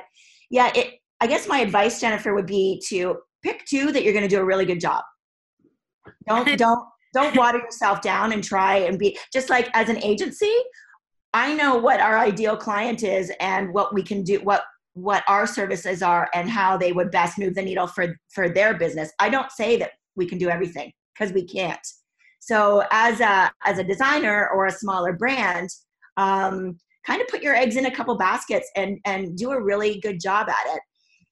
yeah, 0.50 0.72
it. 0.74 0.96
I 1.20 1.28
guess 1.28 1.48
my 1.48 1.60
advice, 1.60 2.00
Jennifer, 2.00 2.34
would 2.36 2.46
be 2.46 2.82
to 2.90 3.18
pick 3.44 3.66
two 3.66 3.92
that 3.92 4.04
you're 4.04 4.14
going 4.14 4.28
to 4.28 4.30
do 4.30 4.40
a 4.40 4.46
really 4.46 4.66
good 4.66 4.80
job. 4.80 5.04
Don't 6.28 6.58
don't 6.58 6.86
don't 7.14 7.36
water 7.36 7.58
yourself 7.60 8.02
down 8.02 8.32
and 8.32 8.44
try 8.44 8.78
and 8.78 8.98
be 8.98 9.18
just 9.34 9.50
like 9.50 9.70
as 9.74 9.90
an 9.90 10.02
agency. 10.02 10.54
I 11.34 11.54
know 11.54 11.76
what 11.76 12.00
our 12.00 12.18
ideal 12.18 12.56
client 12.56 13.04
is 13.04 13.32
and 13.40 13.74
what 13.74 13.94
we 13.94 14.02
can 14.02 14.24
do, 14.24 14.40
what 14.40 14.64
what 14.98 15.24
our 15.28 15.46
services 15.46 16.02
are 16.02 16.28
and 16.34 16.50
how 16.50 16.76
they 16.76 16.92
would 16.92 17.12
best 17.12 17.38
move 17.38 17.54
the 17.54 17.62
needle 17.62 17.86
for 17.88 18.16
for 18.34 18.50
their 18.50 18.74
business. 18.74 19.12
I 19.20 19.30
don't 19.30 19.52
say 19.52 19.78
that 19.78 19.92
we 20.16 20.26
can 20.26 20.40
do 20.40 20.50
everything 20.50 20.92
because 21.14 21.34
we 21.34 21.46
can't. 21.46 21.86
So 22.40 22.84
as 22.92 23.20
a 23.20 23.52
as 23.66 23.78
a 23.78 23.84
designer 23.84 24.50
or 24.50 24.66
a 24.66 24.72
smaller 24.72 25.14
brand 25.14 25.70
um, 26.18 26.80
kind 27.06 27.22
of 27.22 27.28
put 27.28 27.44
your 27.44 27.56
eggs 27.56 27.76
in 27.76 27.86
a 27.86 27.96
couple 27.96 28.18
baskets 28.18 28.70
and 28.76 28.98
and 29.06 29.38
do 29.38 29.52
a 29.52 29.64
really 29.64 30.00
good 30.00 30.20
job 30.20 30.50
at 30.50 30.76
it. 30.76 30.82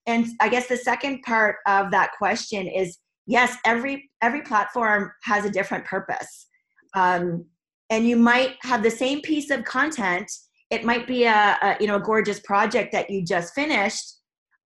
And 0.07 0.27
i 0.39 0.47
guess 0.47 0.67
the 0.67 0.77
second 0.77 1.23
part 1.23 1.55
of 1.67 1.89
that 1.89 2.11
question 2.17 2.67
is 2.67 2.99
yes 3.25 3.57
every 3.65 4.09
every 4.21 4.43
platform 4.43 5.11
has 5.23 5.43
a 5.43 5.49
different 5.49 5.85
purpose. 5.85 6.47
Um, 6.95 7.45
and 7.89 8.07
you 8.07 8.15
might 8.15 8.55
have 8.61 8.83
the 8.83 8.91
same 8.91 9.21
piece 9.21 9.49
of 9.49 9.63
content 9.63 10.31
it 10.69 10.83
might 10.83 11.07
be 11.07 11.25
a, 11.25 11.57
a, 11.61 11.77
you 11.79 11.87
know 11.87 11.95
a 11.95 12.01
gorgeous 12.01 12.39
project 12.39 12.91
that 12.91 13.09
you 13.09 13.23
just 13.23 13.53
finished 13.53 14.15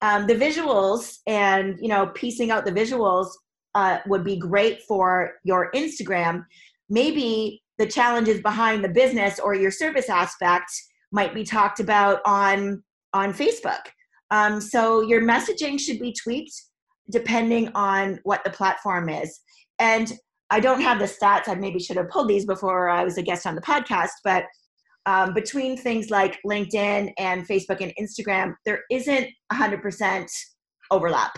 um, 0.01 0.27
the 0.27 0.35
visuals 0.35 1.17
and 1.27 1.77
you 1.81 1.87
know 1.87 2.07
piecing 2.07 2.51
out 2.51 2.65
the 2.65 2.71
visuals 2.71 3.27
uh, 3.75 3.99
would 4.07 4.23
be 4.23 4.37
great 4.37 4.81
for 4.83 5.33
your 5.43 5.71
instagram. 5.73 6.45
Maybe 6.89 7.61
the 7.77 7.85
challenges 7.85 8.41
behind 8.41 8.83
the 8.83 8.89
business 8.89 9.39
or 9.39 9.53
your 9.53 9.71
service 9.71 10.09
aspect 10.09 10.71
might 11.11 11.33
be 11.33 11.43
talked 11.43 11.79
about 11.79 12.21
on 12.25 12.83
on 13.13 13.33
facebook. 13.33 13.81
Um, 14.31 14.61
so 14.61 15.01
your 15.01 15.21
messaging 15.21 15.79
should 15.79 15.99
be 15.99 16.13
tweaked 16.13 16.53
depending 17.11 17.71
on 17.73 18.19
what 18.23 18.43
the 18.43 18.51
platform 18.51 19.09
is. 19.09 19.39
And 19.79 20.13
i 20.51 20.59
don't 20.59 20.81
have 20.81 20.99
the 20.99 21.05
stats 21.05 21.47
i 21.47 21.55
maybe 21.55 21.79
should 21.79 21.97
have 21.97 22.09
pulled 22.09 22.27
these 22.27 22.45
before 22.45 22.89
i 22.89 23.03
was 23.03 23.17
a 23.17 23.21
guest 23.21 23.45
on 23.45 23.55
the 23.55 23.61
podcast 23.61 24.09
but 24.23 24.45
um, 25.05 25.33
between 25.33 25.77
things 25.77 26.09
like 26.09 26.39
LinkedIn 26.45 27.11
and 27.17 27.47
Facebook 27.47 27.81
and 27.81 27.93
Instagram, 27.99 28.53
there 28.65 28.81
isn't 28.91 29.27
100% 29.51 30.27
overlap. 30.91 31.31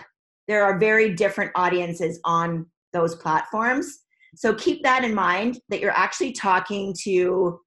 There 0.48 0.64
are 0.64 0.78
very 0.78 1.14
different 1.14 1.52
audiences 1.54 2.20
on 2.24 2.66
those 2.92 3.14
platforms. 3.14 4.00
So 4.34 4.54
keep 4.54 4.82
that 4.82 5.04
in 5.04 5.14
mind 5.14 5.60
that 5.68 5.80
you're 5.80 5.90
actually 5.90 6.32
talking 6.32 6.94
to 7.04 7.58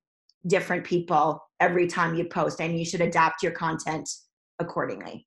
different 0.47 0.83
people 0.83 1.41
every 1.59 1.87
time 1.87 2.15
you 2.15 2.25
post, 2.25 2.59
and 2.59 2.77
you 2.77 2.85
should 2.85 3.01
adapt 3.01 3.41
your 3.41 3.51
content 3.51 4.09
accordingly. 4.59 5.25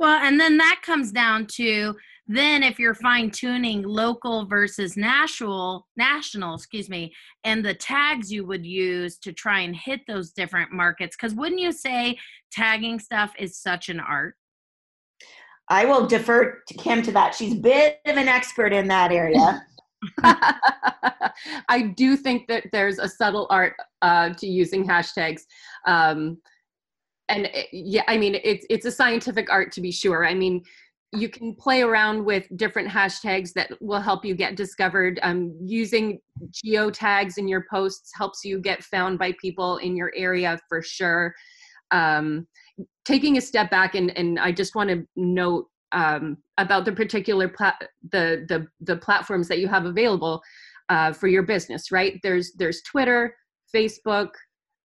Well, 0.00 0.18
and 0.18 0.40
then 0.40 0.56
that 0.56 0.80
comes 0.82 1.12
down 1.12 1.46
to 1.56 1.94
then 2.26 2.62
if 2.62 2.78
you're 2.78 2.94
fine 2.94 3.30
tuning 3.30 3.82
local 3.82 4.46
versus 4.46 4.96
national, 4.96 5.86
national, 5.94 6.54
excuse 6.54 6.88
me, 6.88 7.12
and 7.44 7.62
the 7.62 7.74
tags 7.74 8.32
you 8.32 8.46
would 8.46 8.64
use 8.64 9.18
to 9.18 9.34
try 9.34 9.60
and 9.60 9.76
hit 9.76 10.00
those 10.08 10.30
different 10.30 10.72
markets, 10.72 11.16
because 11.16 11.34
wouldn't 11.34 11.60
you 11.60 11.70
say 11.70 12.18
tagging 12.50 12.98
stuff 12.98 13.34
is 13.38 13.58
such 13.58 13.90
an 13.90 14.00
art? 14.00 14.36
I 15.68 15.84
will 15.84 16.06
defer 16.06 16.62
to 16.66 16.74
Kim 16.74 17.02
to 17.02 17.12
that. 17.12 17.34
She's 17.34 17.52
a 17.52 17.60
bit 17.60 17.98
of 18.06 18.16
an 18.16 18.26
expert 18.26 18.72
in 18.72 18.88
that 18.88 19.12
area. 19.12 19.66
I 21.68 21.92
do 21.94 22.16
think 22.16 22.48
that 22.48 22.64
there's 22.72 22.98
a 22.98 23.06
subtle 23.06 23.46
art 23.50 23.74
uh, 24.00 24.30
to 24.30 24.46
using 24.46 24.88
hashtags. 24.88 25.42
Um, 25.86 26.38
and 27.30 27.46
it, 27.46 27.68
yeah, 27.72 28.02
I 28.08 28.18
mean, 28.18 28.38
it's 28.42 28.66
it's 28.68 28.84
a 28.84 28.90
scientific 28.90 29.50
art 29.50 29.72
to 29.72 29.80
be 29.80 29.92
sure. 29.92 30.26
I 30.26 30.34
mean, 30.34 30.62
you 31.12 31.28
can 31.28 31.54
play 31.54 31.82
around 31.82 32.24
with 32.24 32.46
different 32.56 32.88
hashtags 32.88 33.52
that 33.54 33.70
will 33.80 34.00
help 34.00 34.24
you 34.24 34.34
get 34.34 34.56
discovered. 34.56 35.18
Um, 35.22 35.56
using 35.60 36.20
geo 36.50 36.90
tags 36.90 37.38
in 37.38 37.48
your 37.48 37.64
posts 37.70 38.12
helps 38.14 38.44
you 38.44 38.60
get 38.60 38.84
found 38.84 39.18
by 39.18 39.32
people 39.40 39.78
in 39.78 39.96
your 39.96 40.12
area 40.14 40.58
for 40.68 40.82
sure. 40.82 41.34
Um, 41.90 42.46
taking 43.04 43.38
a 43.38 43.40
step 43.40 43.70
back, 43.70 43.94
and, 43.94 44.16
and 44.16 44.38
I 44.38 44.52
just 44.52 44.74
want 44.74 44.90
to 44.90 45.04
note 45.16 45.66
um, 45.92 46.36
about 46.58 46.84
the 46.84 46.92
particular 46.92 47.48
plat- 47.48 47.88
the, 48.12 48.44
the 48.48 48.66
the 48.80 48.96
platforms 48.96 49.48
that 49.48 49.58
you 49.58 49.66
have 49.68 49.86
available 49.86 50.40
uh, 50.88 51.12
for 51.12 51.26
your 51.26 51.42
business. 51.42 51.90
Right? 51.90 52.20
There's 52.22 52.52
there's 52.56 52.82
Twitter, 52.82 53.34
Facebook, 53.74 54.30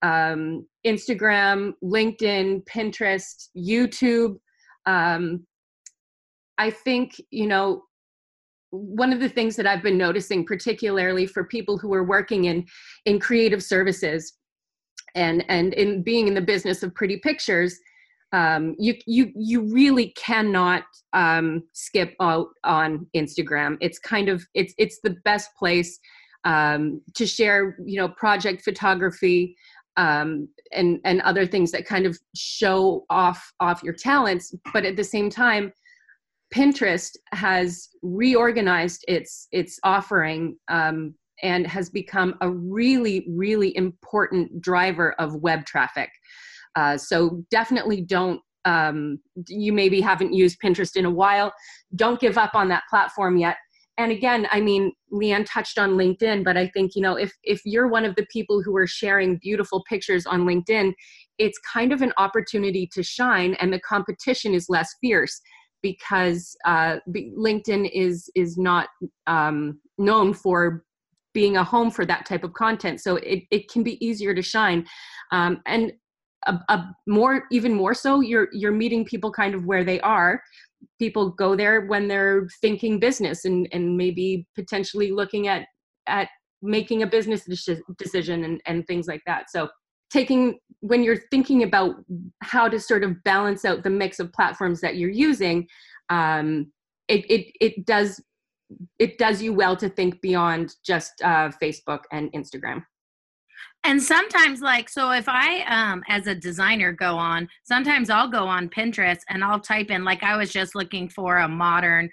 um, 0.04 0.68
Instagram, 0.86 1.74
LinkedIn, 1.84 2.64
Pinterest, 2.66 3.50
YouTube. 3.58 4.36
Um, 4.86 5.48
I 6.58 6.70
think, 6.70 7.20
you 7.32 7.48
know, 7.48 7.84
one 8.70 9.14
of 9.14 9.20
the 9.20 9.30
things 9.30 9.56
that 9.56 9.66
I've 9.66 9.82
been 9.82 9.98
noticing, 9.98 10.46
particularly 10.46 11.26
for 11.26 11.46
people 11.46 11.78
who 11.78 11.94
are 11.94 12.04
working 12.04 12.46
in, 12.46 12.66
in 13.06 13.20
creative 13.20 13.64
services 13.64 14.34
and, 15.16 15.46
and 15.48 15.74
in 15.74 16.04
being 16.04 16.28
in 16.28 16.34
the 16.34 16.42
business 16.42 16.84
of 16.84 16.94
pretty 16.94 17.18
pictures, 17.18 17.80
um, 18.34 18.76
you, 18.80 18.96
you, 19.06 19.32
you 19.36 19.62
really 19.72 20.08
cannot 20.18 20.84
um, 21.14 21.64
skip 21.74 22.16
out 22.20 22.48
on 22.64 23.06
Instagram. 23.16 23.78
It's 23.80 24.00
kind 24.00 24.28
of, 24.28 24.44
it's, 24.56 24.74
it's 24.78 25.00
the 25.04 25.16
best 25.24 25.52
place 25.58 26.00
um, 26.44 27.00
to 27.14 27.26
share, 27.26 27.78
you 27.86 27.98
know, 27.98 28.10
project 28.10 28.64
photography, 28.64 29.56
um, 29.98 30.48
and 30.72 31.00
and 31.06 31.22
other 31.22 31.46
things 31.46 31.72
that 31.72 31.86
kind 31.86 32.06
of 32.06 32.18
show 32.36 33.06
off 33.10 33.54
off 33.60 33.84
your 33.84 33.94
talents 33.94 34.54
but 34.74 34.86
at 34.86 34.96
the 34.96 35.04
same 35.04 35.30
time 35.30 35.72
pinterest 36.54 37.18
has 37.32 37.90
reorganized 38.02 39.04
its 39.08 39.48
its 39.52 39.80
offering 39.84 40.56
um, 40.70 41.14
and 41.42 41.66
has 41.66 41.90
become 41.90 42.36
a 42.42 42.50
really 42.50 43.26
really 43.28 43.76
important 43.76 44.62
driver 44.62 45.14
of 45.14 45.36
web 45.36 45.66
traffic. 45.66 46.10
Uh, 46.76 46.98
so 46.98 47.44
definitely 47.50 48.02
don't 48.02 48.40
um, 48.66 49.20
you 49.48 49.74
maybe 49.74 50.00
haven't 50.00 50.34
used 50.34 50.62
pinterest 50.62 50.96
in 50.96 51.06
a 51.06 51.12
while. 51.12 51.52
Don't 51.96 52.20
give 52.20 52.38
up 52.38 52.56
on 52.56 52.70
that 52.70 52.84
platform 52.90 53.36
yet 53.38 53.58
and 53.98 54.12
again 54.12 54.48
i 54.52 54.60
mean 54.60 54.92
leanne 55.12 55.46
touched 55.48 55.78
on 55.78 55.92
linkedin 55.92 56.44
but 56.44 56.58
i 56.58 56.68
think 56.68 56.96
you 56.96 57.02
know 57.02 57.16
if 57.16 57.34
if 57.44 57.62
you're 57.66 57.88
one 57.88 58.06
of 58.06 58.16
the 58.16 58.26
people 58.32 58.62
who 58.62 58.76
are 58.76 58.88
sharing 58.88 59.38
beautiful 59.38 59.84
pictures 59.88 60.26
on 60.26 60.46
linkedin 60.46 60.94
it's 61.38 61.60
kind 61.72 61.92
of 61.92 62.02
an 62.02 62.14
opportunity 62.18 62.88
to 62.92 63.04
shine 63.04 63.56
and 63.56 63.72
the 63.72 63.80
competition 63.80 64.54
is 64.54 64.68
less 64.70 64.96
fierce 65.02 65.42
because 65.82 66.56
uh, 66.66 66.98
linkedin 67.10 67.90
is 67.94 68.30
is 68.36 68.58
not 68.58 68.88
um, 69.28 69.80
known 69.98 70.34
for 70.34 70.84
being 71.34 71.58
a 71.58 71.64
home 71.64 71.92
for 71.92 72.06
that 72.06 72.26
type 72.26 72.44
of 72.44 72.54
content. 72.54 73.02
So 73.02 73.18
it, 73.18 73.44
it 73.52 73.70
can 73.70 73.84
be 73.84 74.04
easier 74.06 74.34
to 74.34 74.42
shine. 74.42 74.86
Um, 75.32 75.62
and 75.66 75.92
a, 76.46 76.60
a 76.70 76.96
more 77.08 77.44
even 77.52 77.74
more 77.74 77.94
so 77.94 78.20
you're 78.20 78.50
you're 78.52 78.72
meeting 78.72 79.06
people 79.06 79.32
kind 79.32 79.56
of 79.56 79.66
where 79.66 79.86
they 79.86 80.02
are 80.02 80.42
people 81.00 81.32
go 81.32 81.56
there 81.56 81.82
when 81.86 82.08
they're 82.08 82.48
thinking 82.62 83.00
business 83.00 83.46
and, 83.46 83.68
and 83.72 83.98
maybe 83.98 84.46
potentially 84.56 85.12
looking 85.12 85.48
at 85.48 85.68
at 86.08 86.28
making 86.62 87.04
a 87.04 87.08
business 87.08 87.46
decision 87.98 88.46
and, 88.46 88.62
and 88.66 88.88
things 88.88 89.08
like 89.08 89.22
that. 89.26 89.50
So 89.50 89.70
taking 90.14 90.60
when 90.82 91.04
you're 91.04 91.24
thinking 91.32 91.64
about 91.64 91.96
how 92.42 92.70
to 92.70 92.80
sort 92.80 93.04
of 93.04 93.22
balance 93.24 93.66
out 93.66 93.84
the 93.84 93.90
mix 93.90 94.20
of 94.20 94.32
platforms 94.32 94.80
that 94.82 94.96
you're 94.96 95.10
using 95.10 95.68
um, 96.10 96.72
it, 97.08 97.26
it, 97.30 97.48
it 97.60 97.86
does 97.86 98.22
it 99.00 99.18
does 99.18 99.42
you 99.42 99.54
well 99.54 99.76
to 99.76 99.90
think 99.90 100.22
beyond 100.22 100.76
just 100.86 101.14
uh, 101.24 101.50
facebook 101.62 102.02
and 102.12 102.32
instagram 102.34 102.84
and 103.84 104.02
sometimes 104.02 104.62
like 104.62 104.90
so 104.90 105.12
if 105.12 105.26
i 105.28 105.62
um 105.64 106.04
as 106.08 106.28
a 106.28 106.36
designer 106.36 106.92
go 106.92 107.16
on 107.16 107.48
sometimes 107.64 108.10
i'll 108.10 108.30
go 108.30 108.46
on 108.46 108.70
pinterest 108.70 109.20
and 109.30 109.44
i'll 109.44 109.60
type 109.60 109.90
in 109.90 110.04
like 110.04 110.24
i 110.24 110.36
was 110.36 110.52
just 110.52 110.76
looking 110.76 111.10
for 111.10 111.40
a 111.40 111.48
modern 111.48 112.10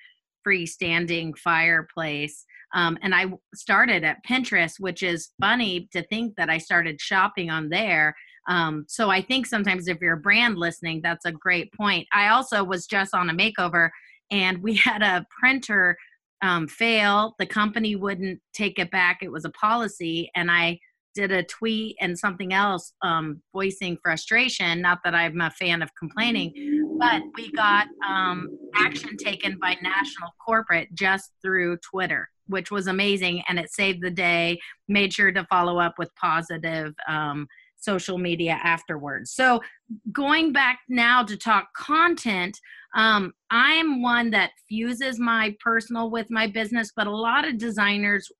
freestanding 0.46 1.36
fireplace 1.38 2.44
um, 2.74 2.98
and 3.02 3.14
i 3.14 3.26
started 3.54 4.04
at 4.04 4.24
pinterest 4.24 4.74
which 4.78 5.02
is 5.02 5.30
funny 5.40 5.88
to 5.92 6.02
think 6.04 6.34
that 6.36 6.50
i 6.50 6.58
started 6.58 7.00
shopping 7.00 7.50
on 7.50 7.68
there. 7.68 8.14
Um, 8.48 8.84
so 8.88 9.10
i 9.10 9.20
think 9.20 9.46
sometimes 9.46 9.86
if 9.86 10.00
you're 10.00 10.14
a 10.14 10.20
brand 10.20 10.56
listening 10.56 11.00
that's 11.02 11.26
a 11.26 11.32
great 11.32 11.72
point. 11.74 12.06
I 12.12 12.28
also 12.28 12.64
was 12.64 12.86
just 12.86 13.14
on 13.14 13.30
a 13.30 13.34
makeover 13.34 13.90
and 14.30 14.62
we 14.62 14.74
had 14.76 15.02
a 15.02 15.26
printer 15.38 15.96
um, 16.42 16.66
fail. 16.66 17.34
The 17.38 17.44
company 17.44 17.96
wouldn't 17.96 18.40
take 18.54 18.78
it 18.78 18.90
back. 18.90 19.18
It 19.20 19.30
was 19.30 19.44
a 19.44 19.50
policy 19.50 20.30
and 20.34 20.50
i 20.50 20.78
did 21.14 21.32
a 21.32 21.42
tweet 21.42 21.96
and 22.00 22.18
something 22.18 22.52
else 22.52 22.92
um, 23.02 23.40
voicing 23.52 23.98
frustration. 24.02 24.80
Not 24.80 25.00
that 25.04 25.14
I'm 25.14 25.40
a 25.40 25.50
fan 25.50 25.82
of 25.82 25.90
complaining, 25.98 26.52
but 26.98 27.22
we 27.36 27.50
got 27.52 27.86
um, 28.08 28.48
action 28.76 29.16
taken 29.16 29.58
by 29.60 29.76
national 29.82 30.30
corporate 30.44 30.88
just 30.94 31.32
through 31.42 31.78
Twitter, 31.78 32.28
which 32.46 32.70
was 32.70 32.86
amazing. 32.86 33.42
And 33.48 33.58
it 33.58 33.72
saved 33.72 34.02
the 34.02 34.10
day, 34.10 34.58
made 34.88 35.12
sure 35.12 35.32
to 35.32 35.46
follow 35.50 35.78
up 35.78 35.94
with 35.98 36.14
positive 36.14 36.94
um, 37.08 37.46
social 37.80 38.18
media 38.18 38.58
afterwards. 38.62 39.32
So, 39.32 39.60
going 40.12 40.52
back 40.52 40.78
now 40.88 41.24
to 41.24 41.36
talk 41.36 41.68
content, 41.74 42.58
um, 42.94 43.32
I'm 43.50 44.02
one 44.02 44.30
that 44.30 44.50
fuses 44.68 45.18
my 45.18 45.56
personal 45.60 46.10
with 46.10 46.26
my 46.30 46.46
business, 46.46 46.92
but 46.94 47.06
a 47.06 47.16
lot 47.16 47.46
of 47.46 47.58
designers 47.58 48.30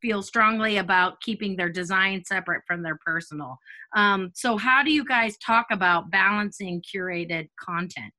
feel 0.00 0.22
strongly 0.22 0.78
about 0.78 1.20
keeping 1.20 1.56
their 1.56 1.68
design 1.68 2.22
separate 2.24 2.62
from 2.66 2.82
their 2.82 2.98
personal. 3.04 3.58
Um, 3.96 4.30
so, 4.34 4.56
how 4.56 4.82
do 4.82 4.90
you 4.90 5.04
guys 5.04 5.36
talk 5.38 5.66
about 5.70 6.10
balancing 6.10 6.82
curated 6.82 7.48
content? 7.58 8.12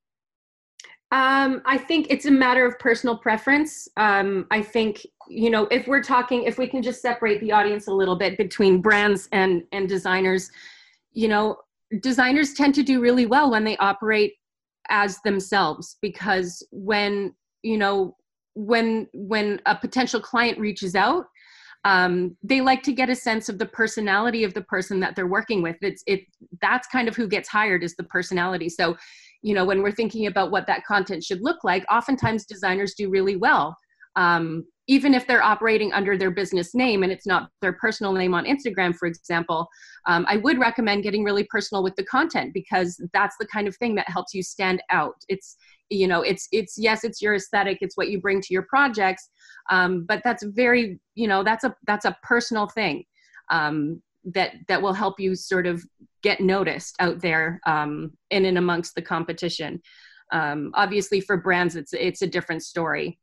Um, 1.11 1.61
I 1.65 1.77
think 1.77 2.07
it's 2.09 2.25
a 2.25 2.31
matter 2.31 2.65
of 2.65 2.79
personal 2.79 3.17
preference. 3.17 3.87
Um, 3.97 4.47
I 4.49 4.61
think 4.61 5.05
you 5.27 5.49
know 5.49 5.67
if 5.71 5.87
we're 5.87 6.03
talking, 6.03 6.43
if 6.43 6.57
we 6.57 6.67
can 6.67 6.81
just 6.81 7.01
separate 7.01 7.41
the 7.41 7.51
audience 7.51 7.87
a 7.87 7.93
little 7.93 8.15
bit 8.15 8.37
between 8.37 8.81
brands 8.81 9.27
and 9.31 9.63
and 9.71 9.89
designers, 9.89 10.49
you 11.11 11.27
know, 11.27 11.57
designers 11.99 12.53
tend 12.53 12.75
to 12.75 12.83
do 12.83 13.01
really 13.01 13.25
well 13.25 13.51
when 13.51 13.63
they 13.63 13.77
operate 13.77 14.35
as 14.89 15.19
themselves 15.23 15.97
because 16.01 16.65
when 16.71 17.33
you 17.63 17.77
know 17.77 18.15
when 18.55 19.07
when 19.13 19.59
a 19.65 19.75
potential 19.75 20.19
client 20.19 20.57
reaches 20.59 20.95
out 20.95 21.25
um, 21.83 22.35
they 22.43 22.61
like 22.61 22.83
to 22.83 22.93
get 22.93 23.09
a 23.09 23.15
sense 23.15 23.49
of 23.49 23.57
the 23.57 23.65
personality 23.65 24.43
of 24.43 24.53
the 24.53 24.61
person 24.61 24.99
that 24.99 25.15
they're 25.15 25.27
working 25.27 25.61
with. 25.61 25.77
It's 25.81 26.03
it 26.05 26.21
that's 26.61 26.87
kind 26.87 27.07
of 27.07 27.15
who 27.15 27.27
gets 27.27 27.49
hired 27.49 27.83
is 27.83 27.95
the 27.95 28.03
personality. 28.03 28.69
So 28.69 28.97
you 29.41 29.55
know 29.55 29.65
when 29.65 29.81
we're 29.81 29.91
thinking 29.91 30.27
about 30.27 30.51
what 30.51 30.67
that 30.67 30.85
content 30.85 31.23
should 31.23 31.41
look 31.41 31.63
like 31.63 31.83
oftentimes 31.91 32.45
designers 32.45 32.93
do 32.93 33.09
really 33.09 33.35
well 33.35 33.75
um, 34.15 34.65
even 34.87 35.13
if 35.13 35.27
they're 35.27 35.43
operating 35.43 35.93
under 35.93 36.17
their 36.17 36.31
business 36.31 36.73
name 36.73 37.03
and 37.03 37.11
it's 37.11 37.27
not 37.27 37.49
their 37.61 37.73
personal 37.73 38.13
name 38.13 38.33
on 38.33 38.45
instagram 38.45 38.95
for 38.95 39.07
example 39.07 39.67
um, 40.07 40.25
i 40.27 40.37
would 40.37 40.59
recommend 40.59 41.03
getting 41.03 41.23
really 41.23 41.43
personal 41.45 41.83
with 41.83 41.95
the 41.95 42.05
content 42.05 42.53
because 42.53 43.01
that's 43.13 43.35
the 43.39 43.47
kind 43.47 43.67
of 43.67 43.75
thing 43.77 43.95
that 43.95 44.09
helps 44.09 44.33
you 44.33 44.43
stand 44.43 44.81
out. 44.89 45.15
It's 45.27 45.57
you 45.89 46.07
know 46.07 46.21
it's 46.21 46.47
it's 46.51 46.77
yes 46.77 47.03
it's 47.03 47.21
your 47.21 47.35
aesthetic 47.35 47.79
it's 47.81 47.97
what 47.97 48.09
you 48.09 48.21
bring 48.21 48.39
to 48.39 48.53
your 48.53 48.61
projects 48.63 49.29
um, 49.69 50.05
but 50.07 50.21
that's 50.23 50.43
very 50.43 50.99
you 51.15 51.27
know 51.27 51.43
that's 51.43 51.65
a 51.65 51.75
that's 51.85 52.05
a 52.05 52.17
personal 52.23 52.67
thing 52.67 53.03
um, 53.49 54.01
that 54.23 54.53
that 54.69 54.81
will 54.81 54.93
help 54.93 55.19
you 55.19 55.35
sort 55.35 55.67
of 55.67 55.83
get 56.23 56.39
noticed 56.39 56.95
out 56.99 57.21
there 57.21 57.59
um, 57.65 58.11
in 58.29 58.45
and 58.45 58.57
amongst 58.57 58.95
the 58.95 59.01
competition. 59.01 59.81
Um, 60.31 60.71
obviously 60.75 61.19
for 61.19 61.35
brands 61.35 61.75
it's 61.75 61.91
it's 61.93 62.21
a 62.21 62.27
different 62.27 62.63
story 62.63 63.19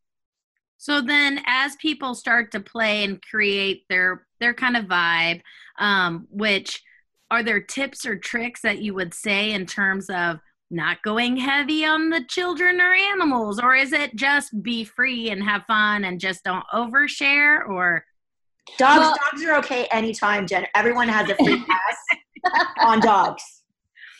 so 0.79 1.01
then 1.01 1.41
as 1.47 1.77
people 1.77 2.15
start 2.15 2.51
to 2.53 2.61
play 2.61 3.05
and 3.05 3.21
create 3.23 3.85
their 3.89 4.27
their 4.41 4.55
kind 4.55 4.77
of 4.77 4.87
vibe 4.87 5.41
um, 5.79 6.27
which 6.31 6.83
are 7.31 7.43
there 7.43 7.61
tips 7.61 8.07
or 8.07 8.17
tricks 8.17 8.63
that 8.63 8.81
you 8.81 8.95
would 8.95 9.13
say 9.13 9.53
in 9.53 9.67
terms 9.67 10.09
of 10.09 10.39
not 10.71 11.03
going 11.03 11.37
heavy 11.37 11.85
on 11.85 12.11
the 12.11 12.25
children 12.29 12.81
or 12.81 12.93
animals? 12.93 13.59
Or 13.59 13.75
is 13.75 13.93
it 13.93 14.17
just 14.17 14.63
be 14.63 14.85
free 14.85 15.31
and 15.31 15.43
have 15.43 15.65
fun 15.67 16.05
and 16.05 16.21
just 16.21 16.45
don't 16.45 16.65
overshare? 16.73 17.67
Or 17.69 18.05
dogs 18.79 18.99
well, 18.99 19.17
dogs 19.31 19.45
are 19.45 19.57
okay 19.59 19.87
anytime 19.91 20.47
jen. 20.47 20.67
Everyone 20.75 21.09
has 21.09 21.29
a 21.31 21.35
free 21.37 21.65
pass 21.69 22.65
on 22.81 23.01
dogs. 23.01 23.43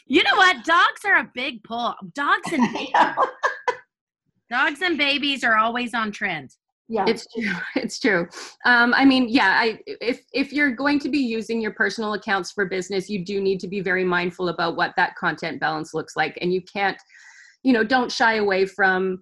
You 0.07 0.23
know 0.23 0.37
what? 0.37 0.65
Dogs 0.65 1.03
are 1.05 1.19
a 1.19 1.31
big 1.35 1.63
pull. 1.65 1.95
Dogs 2.15 2.53
and 2.53 2.73
babies 2.73 2.93
dogs 4.51 4.83
and 4.83 4.97
babies 4.99 5.45
are 5.45 5.57
always 5.57 5.95
on 5.95 6.11
trend. 6.11 6.51
Yeah. 6.89 7.05
It's 7.07 7.27
true. 7.35 7.53
It's 7.83 8.01
true. 8.01 8.27
Um, 8.65 8.95
i 8.95 9.05
mean 9.05 9.29
yeah 9.29 9.57
i 9.61 9.79
if 9.87 10.25
if 10.33 10.53
you're 10.53 10.75
going 10.75 10.99
to 11.01 11.09
be 11.09 11.19
using 11.19 11.61
your 11.61 11.73
personal 11.73 12.15
accounts 12.15 12.51
for 12.51 12.67
business 12.67 13.11
you 13.11 13.25
do 13.25 13.41
need 13.41 13.61
to 13.61 13.69
be 13.69 13.81
very 13.81 14.05
mindful 14.05 14.49
about 14.49 14.77
what 14.77 14.95
that 14.97 15.15
content 15.17 15.61
balance 15.61 15.93
looks 15.95 16.17
like. 16.17 16.39
And 16.41 16.53
you 16.53 16.63
can't 16.63 16.99
you 17.63 17.73
know 17.73 17.85
don't 17.85 18.11
shy 18.11 18.37
away 18.37 18.67
from 18.67 19.21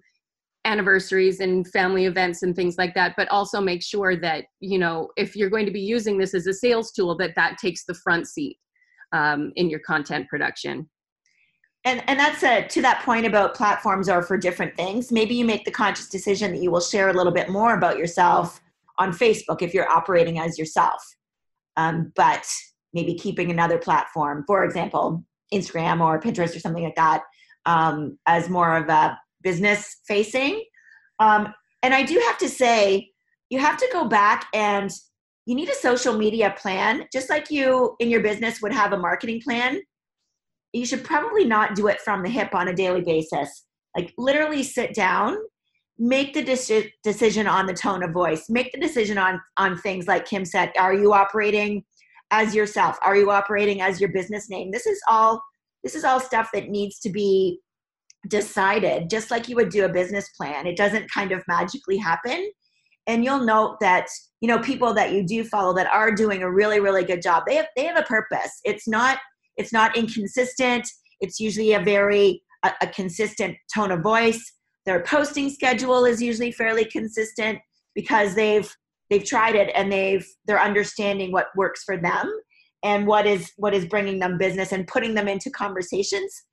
anniversaries 0.65 1.39
and 1.39 1.65
family 1.69 2.05
events 2.05 2.43
and 2.43 2.55
things 2.55 2.77
like 2.77 2.93
that 2.93 3.13
but 3.15 3.27
also 3.29 3.61
make 3.61 3.81
sure 3.81 4.15
that 4.15 4.45
you 4.59 4.77
know 4.77 5.09
if 5.15 5.35
you're 5.35 5.49
going 5.49 5.65
to 5.65 5.71
be 5.71 5.81
using 5.81 6.17
this 6.17 6.33
as 6.33 6.47
a 6.47 6.53
sales 6.53 6.91
tool 6.91 7.15
that 7.17 7.35
that 7.35 7.57
takes 7.57 7.85
the 7.85 7.93
front 7.93 8.27
seat 8.27 8.57
um, 9.13 9.51
in 9.55 9.69
your 9.69 9.79
content 9.79 10.27
production 10.27 10.89
and 11.87 12.03
and 12.07 12.19
that's 12.19 12.43
a 12.43 12.67
to 12.67 12.81
that 12.81 13.01
point 13.03 13.25
about 13.25 13.55
platforms 13.55 14.09
are 14.09 14.21
for 14.21 14.37
different 14.37 14.75
things. 14.75 15.11
Maybe 15.11 15.35
you 15.35 15.45
make 15.45 15.63
the 15.63 15.71
conscious 15.71 16.09
decision 16.09 16.51
that 16.51 16.61
you 16.61 16.69
will 16.69 16.81
share 16.81 17.09
a 17.09 17.13
little 17.13 17.31
bit 17.31 17.49
more 17.49 17.75
about 17.75 17.97
yourself 17.97 18.59
on 18.97 19.11
facebook 19.11 19.61
if 19.61 19.73
you're 19.73 19.89
operating 19.89 20.37
as 20.39 20.57
yourself. 20.57 21.01
Um, 21.77 22.11
but 22.15 22.45
maybe 22.93 23.13
keeping 23.13 23.51
another 23.51 23.77
platform 23.77 24.43
for 24.47 24.63
example 24.65 25.23
instagram 25.53 26.01
or 26.01 26.19
pinterest 26.19 26.55
or 26.55 26.59
something 26.59 26.83
like 26.83 26.95
that 26.95 27.21
um, 27.65 28.17
as 28.25 28.49
more 28.49 28.75
of 28.75 28.89
a 28.89 29.17
business 29.41 29.97
facing. 30.07 30.63
Um, 31.19 31.53
and 31.83 31.93
i 31.93 32.03
do 32.03 32.19
have 32.27 32.37
to 32.39 32.49
say 32.49 33.11
you 33.49 33.59
have 33.59 33.77
to 33.77 33.89
go 33.93 34.05
back 34.05 34.47
and 34.53 34.91
you 35.45 35.55
need 35.55 35.69
a 35.69 35.75
social 35.75 36.17
media 36.17 36.53
plan 36.57 37.05
just 37.13 37.29
like 37.29 37.49
you 37.49 37.95
in 37.99 38.09
your 38.09 38.21
business 38.21 38.61
would 38.61 38.73
have 38.73 38.93
a 38.93 38.97
marketing 38.97 39.39
plan 39.41 39.79
you 40.77 40.85
should 40.85 41.03
probably 41.03 41.45
not 41.45 41.75
do 41.75 41.87
it 41.87 42.01
from 42.01 42.23
the 42.23 42.29
hip 42.29 42.53
on 42.53 42.67
a 42.67 42.75
daily 42.75 43.01
basis. 43.01 43.65
Like 43.95 44.13
literally 44.17 44.63
sit 44.63 44.93
down, 44.93 45.37
make 45.97 46.33
the 46.33 46.43
deci- 46.43 46.91
decision 47.03 47.47
on 47.47 47.65
the 47.65 47.73
tone 47.73 48.03
of 48.03 48.11
voice, 48.11 48.49
make 48.49 48.71
the 48.71 48.79
decision 48.79 49.17
on 49.17 49.41
on 49.57 49.77
things 49.77 50.07
like 50.07 50.25
Kim 50.25 50.45
said. 50.45 50.71
Are 50.77 50.93
you 50.93 51.13
operating 51.13 51.83
as 52.31 52.53
yourself? 52.53 52.97
Are 53.03 53.15
you 53.15 53.31
operating 53.31 53.81
as 53.81 53.99
your 53.99 54.11
business 54.11 54.49
name? 54.49 54.71
This 54.71 54.85
is 54.85 55.01
all 55.07 55.41
this 55.83 55.95
is 55.95 56.03
all 56.03 56.19
stuff 56.19 56.49
that 56.53 56.69
needs 56.69 56.99
to 56.99 57.09
be 57.09 57.59
decided 58.27 59.09
just 59.09 59.31
like 59.31 59.47
you 59.47 59.55
would 59.55 59.69
do 59.69 59.85
a 59.85 59.89
business 59.89 60.29
plan. 60.29 60.67
It 60.67 60.75
doesn't 60.75 61.09
kind 61.11 61.31
of 61.31 61.43
magically 61.47 61.97
happen. 61.97 62.51
And 63.07 63.23
you'll 63.23 63.45
note 63.45 63.77
that 63.79 64.07
you 64.41 64.47
know 64.47 64.59
people 64.59 64.93
that 64.93 65.13
you 65.13 65.25
do 65.25 65.43
follow 65.43 65.73
that 65.75 65.87
are 65.87 66.11
doing 66.11 66.43
a 66.43 66.51
really 66.51 66.79
really 66.79 67.03
good 67.03 67.21
job. 67.21 67.43
They 67.47 67.55
have 67.55 67.67
they 67.75 67.85
have 67.85 67.97
a 67.97 68.03
purpose. 68.03 68.59
It's 68.63 68.87
not 68.87 69.17
it's 69.57 69.73
not 69.73 69.97
inconsistent. 69.97 70.87
It's 71.19 71.39
usually 71.39 71.73
a 71.73 71.79
very 71.79 72.43
a, 72.63 72.71
a 72.81 72.87
consistent 72.87 73.55
tone 73.73 73.91
of 73.91 74.01
voice. 74.01 74.53
Their 74.85 75.03
posting 75.03 75.49
schedule 75.49 76.05
is 76.05 76.21
usually 76.21 76.51
fairly 76.51 76.85
consistent 76.85 77.59
because 77.93 78.35
they've 78.35 78.71
they've 79.09 79.23
tried 79.23 79.55
it 79.55 79.71
and 79.75 79.91
they've 79.91 80.25
they're 80.45 80.61
understanding 80.61 81.31
what 81.31 81.47
works 81.55 81.83
for 81.83 81.97
them 81.97 82.31
and 82.83 83.07
what 83.07 83.25
is 83.25 83.51
what 83.57 83.73
is 83.73 83.85
bringing 83.85 84.19
them 84.19 84.37
business 84.37 84.71
and 84.71 84.87
putting 84.87 85.13
them 85.13 85.27
into 85.27 85.49
conversations 85.49 86.43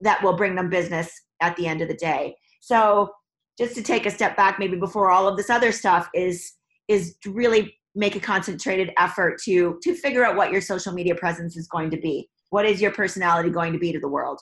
that 0.00 0.22
will 0.22 0.36
bring 0.36 0.54
them 0.54 0.70
business 0.70 1.10
at 1.42 1.56
the 1.56 1.66
end 1.66 1.82
of 1.82 1.88
the 1.88 1.94
day 1.94 2.34
so 2.60 3.10
just 3.58 3.74
to 3.74 3.82
take 3.82 4.06
a 4.06 4.10
step 4.10 4.36
back 4.36 4.58
maybe 4.58 4.76
before 4.76 5.10
all 5.10 5.26
of 5.26 5.36
this 5.36 5.50
other 5.50 5.72
stuff 5.72 6.08
is 6.14 6.52
is 6.88 7.16
really 7.26 7.74
make 7.94 8.14
a 8.14 8.20
concentrated 8.20 8.92
effort 8.98 9.40
to 9.42 9.78
to 9.82 9.94
figure 9.94 10.24
out 10.24 10.36
what 10.36 10.52
your 10.52 10.60
social 10.60 10.92
media 10.92 11.14
presence 11.14 11.56
is 11.56 11.66
going 11.66 11.90
to 11.90 11.96
be 11.96 12.28
what 12.50 12.66
is 12.66 12.80
your 12.80 12.90
personality 12.90 13.50
going 13.50 13.72
to 13.72 13.78
be 13.78 13.92
to 13.92 14.00
the 14.00 14.08
world? 14.08 14.40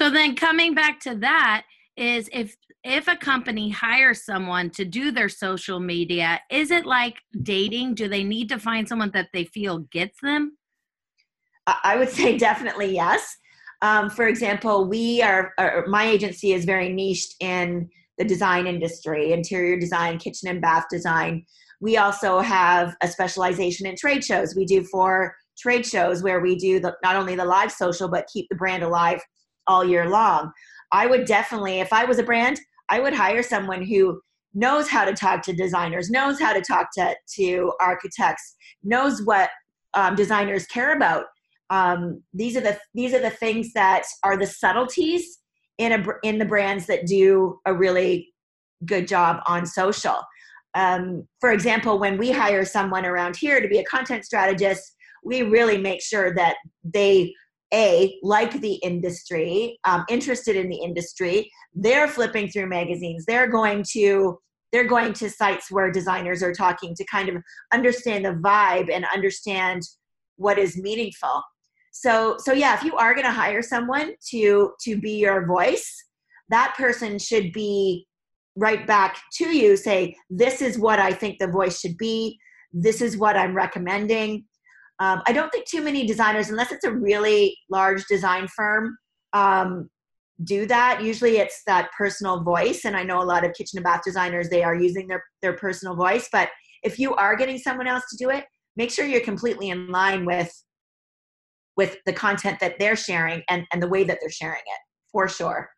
So 0.00 0.10
then 0.10 0.34
coming 0.34 0.74
back 0.74 1.00
to 1.00 1.14
that 1.16 1.64
is 1.96 2.28
if 2.32 2.56
if 2.84 3.06
a 3.06 3.16
company 3.16 3.70
hires 3.70 4.24
someone 4.24 4.70
to 4.70 4.84
do 4.84 5.12
their 5.12 5.28
social 5.28 5.78
media 5.78 6.40
is 6.50 6.70
it 6.70 6.86
like 6.86 7.16
dating? 7.42 7.94
Do 7.94 8.08
they 8.08 8.24
need 8.24 8.48
to 8.48 8.58
find 8.58 8.88
someone 8.88 9.10
that 9.12 9.28
they 9.32 9.44
feel 9.44 9.78
gets 9.78 10.20
them? 10.20 10.56
I 11.66 11.96
would 11.96 12.08
say 12.20 12.36
definitely 12.36 12.94
yes. 12.94 13.36
Um, 13.82 14.10
for 14.10 14.26
example 14.26 14.86
we 14.86 15.22
are, 15.22 15.52
are 15.58 15.84
my 15.86 16.04
agency 16.04 16.52
is 16.52 16.64
very 16.64 16.92
niched 16.92 17.34
in 17.40 17.88
the 18.18 18.24
design 18.24 18.66
industry 18.66 19.32
interior 19.32 19.78
design 19.78 20.18
kitchen 20.18 20.48
and 20.48 20.60
bath 20.60 20.86
design. 20.90 21.44
We 21.80 21.96
also 21.96 22.38
have 22.38 22.94
a 23.02 23.08
specialization 23.08 23.86
in 23.86 23.96
trade 23.96 24.24
shows. 24.24 24.54
We 24.54 24.64
do 24.64 24.84
for 24.84 25.34
trade 25.58 25.86
shows 25.86 26.22
where 26.22 26.40
we 26.40 26.56
do 26.56 26.80
the, 26.80 26.94
not 27.02 27.16
only 27.16 27.34
the 27.34 27.44
live 27.44 27.72
social 27.72 28.08
but 28.08 28.28
keep 28.32 28.46
the 28.48 28.56
brand 28.56 28.82
alive 28.82 29.20
all 29.66 29.84
year 29.84 30.08
long. 30.08 30.50
I 30.90 31.06
would 31.06 31.24
definitely 31.26 31.80
if 31.80 31.92
i 31.92 32.04
was 32.04 32.18
a 32.18 32.22
brand 32.22 32.60
i 32.90 33.00
would 33.00 33.14
hire 33.14 33.42
someone 33.42 33.82
who 33.82 34.20
knows 34.54 34.88
how 34.88 35.04
to 35.04 35.14
talk 35.14 35.42
to 35.42 35.52
designers 35.52 36.10
knows 36.10 36.38
how 36.38 36.52
to 36.52 36.60
talk 36.60 36.88
to, 36.94 37.14
to 37.36 37.72
architects 37.80 38.56
knows 38.82 39.22
what 39.22 39.50
um, 39.94 40.14
designers 40.14 40.66
care 40.66 40.96
about. 40.96 41.26
Um, 41.70 42.22
these 42.34 42.56
are 42.56 42.60
the 42.60 42.78
these 42.94 43.14
are 43.14 43.20
the 43.20 43.30
things 43.30 43.72
that 43.74 44.04
are 44.22 44.36
the 44.36 44.46
subtleties 44.46 45.38
in 45.78 45.92
a 45.92 46.04
in 46.22 46.38
the 46.38 46.44
brands 46.44 46.86
that 46.86 47.06
do 47.06 47.58
a 47.66 47.74
really 47.74 48.28
good 48.84 49.08
job 49.08 49.40
on 49.46 49.64
social. 49.64 50.18
Um, 50.74 51.28
for 51.40 51.52
example 51.52 51.98
when 51.98 52.16
we 52.16 52.30
hire 52.30 52.64
someone 52.64 53.04
around 53.04 53.36
here 53.36 53.60
to 53.60 53.68
be 53.68 53.78
a 53.78 53.84
content 53.84 54.24
strategist 54.24 54.96
we 55.24 55.42
really 55.42 55.78
make 55.78 56.02
sure 56.02 56.34
that 56.34 56.56
they 56.84 57.34
a 57.74 58.18
like 58.22 58.60
the 58.60 58.74
industry 58.74 59.78
um, 59.84 60.04
interested 60.10 60.56
in 60.56 60.68
the 60.68 60.76
industry 60.76 61.50
they're 61.74 62.08
flipping 62.08 62.48
through 62.48 62.68
magazines 62.68 63.24
they're 63.24 63.48
going 63.48 63.82
to 63.82 64.38
they're 64.72 64.88
going 64.88 65.12
to 65.12 65.28
sites 65.28 65.70
where 65.70 65.92
designers 65.92 66.42
are 66.42 66.54
talking 66.54 66.94
to 66.94 67.04
kind 67.04 67.28
of 67.28 67.36
understand 67.72 68.24
the 68.24 68.30
vibe 68.30 68.90
and 68.90 69.04
understand 69.12 69.82
what 70.36 70.58
is 70.58 70.78
meaningful. 70.78 71.42
So 71.92 72.36
so 72.38 72.52
yeah 72.52 72.74
if 72.74 72.82
you 72.82 72.96
are 72.96 73.14
going 73.14 73.26
to 73.26 73.32
hire 73.32 73.62
someone 73.62 74.14
to 74.30 74.72
to 74.80 74.98
be 74.98 75.12
your 75.18 75.46
voice 75.46 76.04
that 76.48 76.74
person 76.76 77.18
should 77.18 77.52
be 77.52 78.06
right 78.56 78.86
back 78.86 79.18
to 79.34 79.54
you 79.54 79.76
say 79.76 80.14
this 80.28 80.60
is 80.60 80.78
what 80.78 80.98
i 80.98 81.10
think 81.10 81.38
the 81.38 81.46
voice 81.46 81.80
should 81.80 81.96
be. 81.96 82.38
This 82.72 83.02
is 83.02 83.18
what 83.18 83.36
i'm 83.36 83.54
recommending 83.54 84.44
um, 85.02 85.22
i 85.26 85.32
don't 85.32 85.50
think 85.52 85.66
too 85.66 85.82
many 85.82 86.06
designers 86.06 86.50
unless 86.50 86.72
it's 86.72 86.84
a 86.84 86.92
really 86.92 87.56
large 87.70 88.04
design 88.06 88.46
firm 88.48 88.96
um, 89.34 89.88
do 90.44 90.66
that. 90.66 91.02
Usually 91.02 91.38
it's 91.38 91.62
that 91.66 91.88
personal 91.96 92.42
voice 92.42 92.84
and 92.84 92.96
i 92.96 93.02
know 93.02 93.22
a 93.22 93.24
lot 93.32 93.44
of 93.44 93.54
kitchen 93.54 93.78
and 93.78 93.84
bath 93.84 94.02
designers 94.04 94.48
they 94.48 94.62
are 94.62 94.74
using 94.74 95.06
their 95.06 95.22
their 95.40 95.54
personal 95.54 95.94
voice 95.94 96.28
but 96.32 96.48
if 96.82 96.98
you 96.98 97.14
are 97.14 97.36
getting 97.36 97.58
someone 97.58 97.86
else 97.86 98.04
to 98.10 98.16
do 98.16 98.30
it 98.30 98.44
make 98.76 98.90
sure 98.90 99.06
you're 99.06 99.20
completely 99.20 99.70
in 99.70 99.88
line 99.88 100.24
with 100.24 100.52
with 101.76 101.96
the 102.06 102.12
content 102.12 102.60
that 102.60 102.74
they're 102.78 102.96
sharing 102.96 103.42
and 103.48 103.64
and 103.72 103.82
the 103.82 103.88
way 103.88 104.04
that 104.04 104.18
they're 104.20 104.30
sharing 104.30 104.60
it 104.60 104.80
for 105.10 105.28
sure. 105.28 105.70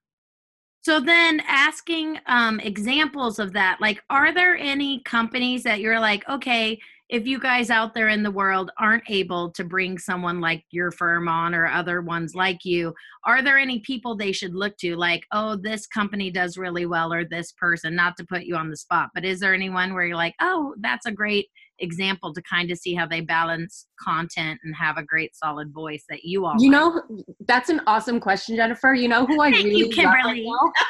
So 0.82 1.00
then 1.00 1.40
asking 1.48 2.18
um, 2.26 2.60
examples 2.60 3.38
of 3.38 3.54
that, 3.54 3.78
like, 3.80 4.02
are 4.10 4.34
there 4.34 4.54
any 4.54 5.00
companies 5.04 5.62
that 5.62 5.80
you're 5.80 5.98
like, 5.98 6.28
okay, 6.28 6.78
if 7.10 7.26
you 7.26 7.38
guys 7.38 7.70
out 7.70 7.94
there 7.94 8.08
in 8.08 8.22
the 8.22 8.30
world 8.30 8.70
aren't 8.78 9.08
able 9.08 9.50
to 9.52 9.64
bring 9.64 9.98
someone 9.98 10.40
like 10.40 10.64
your 10.70 10.90
firm 10.90 11.28
on 11.28 11.54
or 11.54 11.66
other 11.66 12.00
ones 12.00 12.34
like 12.34 12.64
you, 12.64 12.94
are 13.24 13.42
there 13.42 13.58
any 13.58 13.80
people 13.80 14.16
they 14.16 14.32
should 14.32 14.54
look 14.54 14.76
to? 14.78 14.96
Like, 14.96 15.24
oh, 15.32 15.56
this 15.56 15.86
company 15.86 16.30
does 16.30 16.56
really 16.56 16.86
well, 16.86 17.12
or 17.12 17.24
this 17.24 17.52
person, 17.52 17.94
not 17.94 18.16
to 18.16 18.24
put 18.24 18.44
you 18.44 18.56
on 18.56 18.70
the 18.70 18.76
spot, 18.76 19.10
but 19.14 19.24
is 19.24 19.40
there 19.40 19.54
anyone 19.54 19.92
where 19.92 20.06
you're 20.06 20.16
like, 20.16 20.34
oh, 20.40 20.74
that's 20.80 21.06
a 21.06 21.12
great 21.12 21.48
example 21.80 22.32
to 22.32 22.40
kind 22.42 22.70
of 22.70 22.78
see 22.78 22.94
how 22.94 23.06
they 23.06 23.20
balance 23.20 23.86
content 24.00 24.60
and 24.62 24.74
have 24.76 24.96
a 24.96 25.02
great 25.02 25.34
solid 25.34 25.72
voice 25.72 26.04
that 26.08 26.22
you 26.22 26.46
all 26.46 26.54
you 26.58 26.70
like. 26.70 26.80
know 26.80 27.02
that's 27.48 27.68
an 27.68 27.80
awesome 27.88 28.20
question 28.20 28.54
jennifer 28.54 28.94
you 28.94 29.08
know 29.08 29.26
who 29.26 29.40
i 29.40 29.50
Thank 29.50 29.64
really 29.64 29.78
you, 29.78 29.88
Kimberley. 29.88 30.46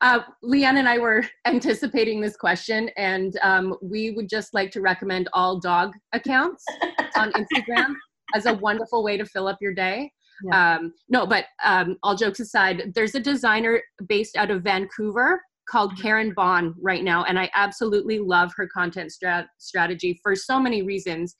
uh, 0.00 0.20
leanne 0.44 0.78
and 0.78 0.88
i 0.88 0.98
were 0.98 1.24
anticipating 1.46 2.20
this 2.20 2.36
question 2.36 2.88
and 2.96 3.38
um, 3.42 3.76
we 3.82 4.12
would 4.12 4.28
just 4.28 4.54
like 4.54 4.70
to 4.70 4.80
recommend 4.80 5.28
all 5.32 5.58
dog 5.58 5.92
accounts 6.12 6.64
on 7.16 7.32
instagram 7.32 7.94
as 8.34 8.46
a 8.46 8.54
wonderful 8.54 9.02
way 9.02 9.16
to 9.16 9.24
fill 9.24 9.48
up 9.48 9.58
your 9.60 9.74
day 9.74 10.10
yeah. 10.44 10.76
um, 10.76 10.92
no 11.08 11.26
but 11.26 11.46
um, 11.64 11.96
all 12.02 12.14
jokes 12.14 12.40
aside 12.40 12.92
there's 12.94 13.14
a 13.14 13.20
designer 13.20 13.80
based 14.06 14.36
out 14.36 14.50
of 14.50 14.62
vancouver 14.62 15.40
called 15.68 15.92
mm-hmm. 15.92 16.02
Karin 16.02 16.34
Bohn 16.34 16.74
right 16.80 17.02
now, 17.02 17.24
and 17.24 17.38
I 17.38 17.50
absolutely 17.54 18.18
love 18.18 18.52
her 18.56 18.68
content 18.68 19.12
strat- 19.12 19.46
strategy 19.58 20.18
for 20.22 20.34
so 20.34 20.58
many 20.58 20.82
reasons. 20.82 21.36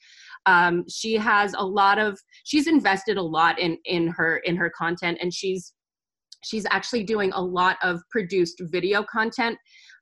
Um, 0.46 0.84
she 0.88 1.14
has 1.14 1.54
a 1.56 1.64
lot 1.64 1.98
of 1.98 2.18
she's 2.44 2.66
invested 2.66 3.16
a 3.16 3.22
lot 3.22 3.58
in 3.58 3.78
in 3.84 4.08
her 4.08 4.38
in 4.38 4.56
her 4.56 4.70
content, 4.70 5.18
and 5.20 5.32
she's 5.32 5.72
she's 6.44 6.66
actually 6.70 7.05
doing 7.05 7.33
a 7.33 7.40
lot 7.40 7.76
of 7.83 8.00
produced 8.11 8.61
video 8.66 9.02
content. 9.02 9.59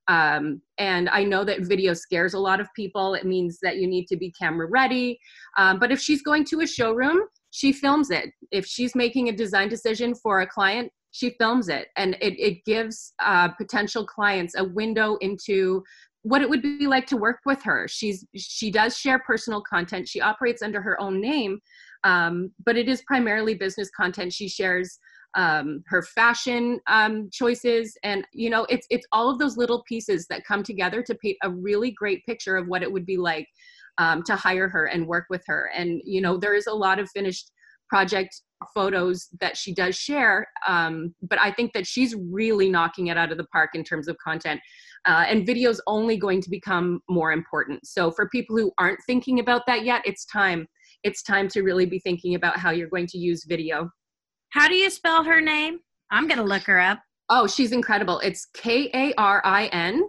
Um, 0.08 0.60
and 0.78 1.08
I 1.08 1.22
know 1.22 1.44
that 1.44 1.60
video 1.62 1.94
scares 1.94 2.34
a 2.34 2.38
lot 2.38 2.60
of 2.60 2.68
people. 2.74 3.14
It 3.14 3.24
means 3.24 3.58
that 3.62 3.76
you 3.76 3.86
need 3.86 4.06
to 4.06 4.16
be 4.16 4.32
camera 4.32 4.66
ready. 4.66 5.18
Um, 5.56 5.78
but 5.78 5.92
if 5.92 6.00
she's 6.00 6.22
going 6.22 6.44
to 6.46 6.60
a 6.60 6.66
showroom, 6.66 7.20
she 7.50 7.72
films 7.72 8.10
it. 8.10 8.30
If 8.50 8.66
she's 8.66 8.94
making 8.94 9.28
a 9.28 9.32
design 9.32 9.68
decision 9.68 10.14
for 10.14 10.40
a 10.40 10.46
client, 10.46 10.90
she 11.12 11.34
films 11.38 11.68
it 11.68 11.88
and 11.96 12.16
it, 12.20 12.38
it 12.38 12.64
gives 12.64 13.14
uh, 13.20 13.48
potential 13.48 14.06
clients 14.06 14.54
a 14.56 14.64
window 14.64 15.16
into 15.20 15.82
what 16.22 16.42
it 16.42 16.48
would 16.48 16.62
be 16.62 16.86
like 16.86 17.06
to 17.06 17.16
work 17.16 17.38
with 17.46 17.62
her 17.62 17.88
she's 17.88 18.24
she 18.36 18.70
does 18.70 18.96
share 18.96 19.18
personal 19.20 19.62
content 19.62 20.06
she 20.06 20.20
operates 20.20 20.62
under 20.62 20.80
her 20.80 21.00
own 21.00 21.20
name 21.20 21.58
um, 22.04 22.50
but 22.64 22.76
it 22.76 22.88
is 22.88 23.02
primarily 23.06 23.54
business 23.54 23.90
content 23.96 24.32
she 24.32 24.48
shares 24.48 24.98
um, 25.34 25.82
her 25.86 26.02
fashion 26.02 26.80
um, 26.86 27.28
choices. 27.32 27.96
And 28.02 28.26
you 28.32 28.50
know 28.50 28.66
it's 28.68 28.86
it's 28.90 29.06
all 29.12 29.30
of 29.30 29.38
those 29.38 29.56
little 29.56 29.82
pieces 29.88 30.26
that 30.28 30.44
come 30.44 30.62
together 30.62 31.02
to 31.02 31.14
paint 31.16 31.36
a 31.42 31.50
really 31.50 31.90
great 31.90 32.24
picture 32.26 32.56
of 32.56 32.66
what 32.66 32.82
it 32.82 32.92
would 32.92 33.06
be 33.06 33.16
like 33.16 33.46
um, 33.98 34.22
to 34.24 34.36
hire 34.36 34.68
her 34.68 34.86
and 34.86 35.06
work 35.06 35.26
with 35.30 35.42
her. 35.46 35.70
And 35.74 36.00
you 36.04 36.20
know 36.20 36.36
there 36.36 36.54
is 36.54 36.66
a 36.66 36.74
lot 36.74 36.98
of 36.98 37.10
finished 37.10 37.50
project 37.88 38.42
photos 38.74 39.28
that 39.40 39.56
she 39.56 39.74
does 39.74 39.96
share 39.96 40.46
um, 40.68 41.14
but 41.22 41.40
i 41.40 41.50
think 41.50 41.72
that 41.72 41.86
she's 41.86 42.14
really 42.30 42.68
knocking 42.68 43.06
it 43.06 43.16
out 43.16 43.32
of 43.32 43.38
the 43.38 43.46
park 43.46 43.70
in 43.72 43.82
terms 43.82 44.06
of 44.06 44.16
content 44.18 44.60
uh, 45.06 45.24
and 45.26 45.46
videos 45.46 45.78
only 45.86 46.16
going 46.16 46.42
to 46.42 46.50
become 46.50 47.00
more 47.08 47.32
important. 47.32 47.86
So 47.86 48.10
for 48.10 48.28
people 48.28 48.56
who 48.56 48.72
aren't 48.78 49.00
thinking 49.06 49.40
about 49.40 49.62
that 49.66 49.84
yet 49.84 50.02
it's 50.04 50.24
time. 50.26 50.66
It's 51.02 51.22
time 51.22 51.48
to 51.48 51.62
really 51.62 51.86
be 51.86 51.98
thinking 51.98 52.34
about 52.34 52.58
how 52.58 52.70
you're 52.70 52.88
going 52.88 53.06
to 53.08 53.18
use 53.18 53.44
video 53.48 53.90
how 54.50 54.68
do 54.68 54.74
you 54.74 54.90
spell 54.90 55.24
her 55.24 55.40
name 55.40 55.78
i'm 56.10 56.26
going 56.26 56.38
to 56.38 56.44
look 56.44 56.62
her 56.62 56.80
up 56.80 57.00
oh 57.28 57.46
she's 57.46 57.72
incredible 57.72 58.18
it's 58.20 58.46
k-a-r-i-n 58.54 60.02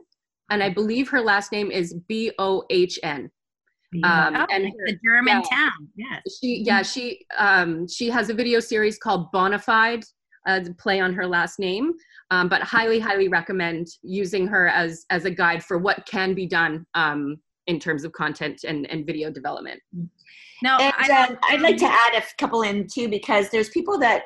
and 0.49 0.63
i 0.63 0.69
believe 0.69 1.09
her 1.09 1.21
last 1.21 1.51
name 1.51 1.71
is 1.71 1.93
b-o-h-n 2.07 3.29
um, 4.03 4.35
oh, 4.35 4.45
and 4.49 4.71
the 4.85 4.97
German 5.03 5.41
yeah, 5.51 5.57
town. 5.57 5.89
Yes. 5.95 6.21
She 6.39 6.63
yeah 6.65 6.81
she 6.81 7.25
um, 7.37 7.87
she 7.87 8.09
has 8.09 8.29
a 8.29 8.33
video 8.33 8.59
series 8.59 8.97
called 8.97 9.31
Bonafide, 9.33 10.05
uh, 10.47 10.61
play 10.77 10.99
on 10.99 11.13
her 11.13 11.27
last 11.27 11.59
name. 11.59 11.91
Um, 12.31 12.47
but 12.47 12.61
highly 12.61 12.99
highly 12.99 13.27
recommend 13.27 13.87
using 14.01 14.47
her 14.47 14.69
as 14.69 15.05
as 15.09 15.25
a 15.25 15.31
guide 15.31 15.63
for 15.63 15.77
what 15.77 16.05
can 16.05 16.33
be 16.33 16.47
done 16.47 16.85
um, 16.93 17.37
in 17.67 17.79
terms 17.79 18.03
of 18.03 18.13
content 18.13 18.63
and, 18.63 18.89
and 18.89 19.05
video 19.05 19.29
development. 19.29 19.81
No, 20.63 20.77
and, 20.77 20.93
I, 20.97 21.27
um, 21.27 21.37
I'd 21.43 21.61
like 21.61 21.77
to 21.77 21.85
add 21.87 22.15
a 22.15 22.23
couple 22.37 22.61
in 22.61 22.87
too 22.87 23.09
because 23.09 23.49
there's 23.49 23.69
people 23.69 23.99
that 23.99 24.23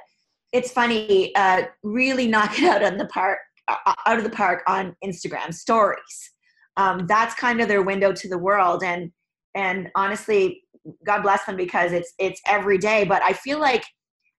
it's 0.55 0.71
funny 0.71 1.35
uh, 1.35 1.63
really 1.83 2.27
knock 2.27 2.57
it 2.57 2.63
out 2.63 2.81
on 2.81 2.97
the 2.97 3.07
park 3.07 3.39
uh, 3.67 3.93
out 4.05 4.17
of 4.17 4.23
the 4.23 4.29
park 4.29 4.63
on 4.67 4.95
Instagram 5.03 5.53
stories. 5.53 6.31
Um, 6.77 7.05
that's 7.07 7.35
kind 7.35 7.61
of 7.61 7.67
their 7.67 7.81
window 7.81 8.13
to 8.13 8.29
the 8.29 8.37
world 8.37 8.83
and 8.83 9.11
and 9.55 9.89
honestly 9.95 10.61
god 11.05 11.23
bless 11.23 11.45
them 11.45 11.55
because 11.55 11.91
it's 11.93 12.13
it's 12.19 12.39
every 12.45 12.77
day 12.77 13.03
but 13.05 13.23
i 13.23 13.33
feel 13.33 13.59
like 13.59 13.83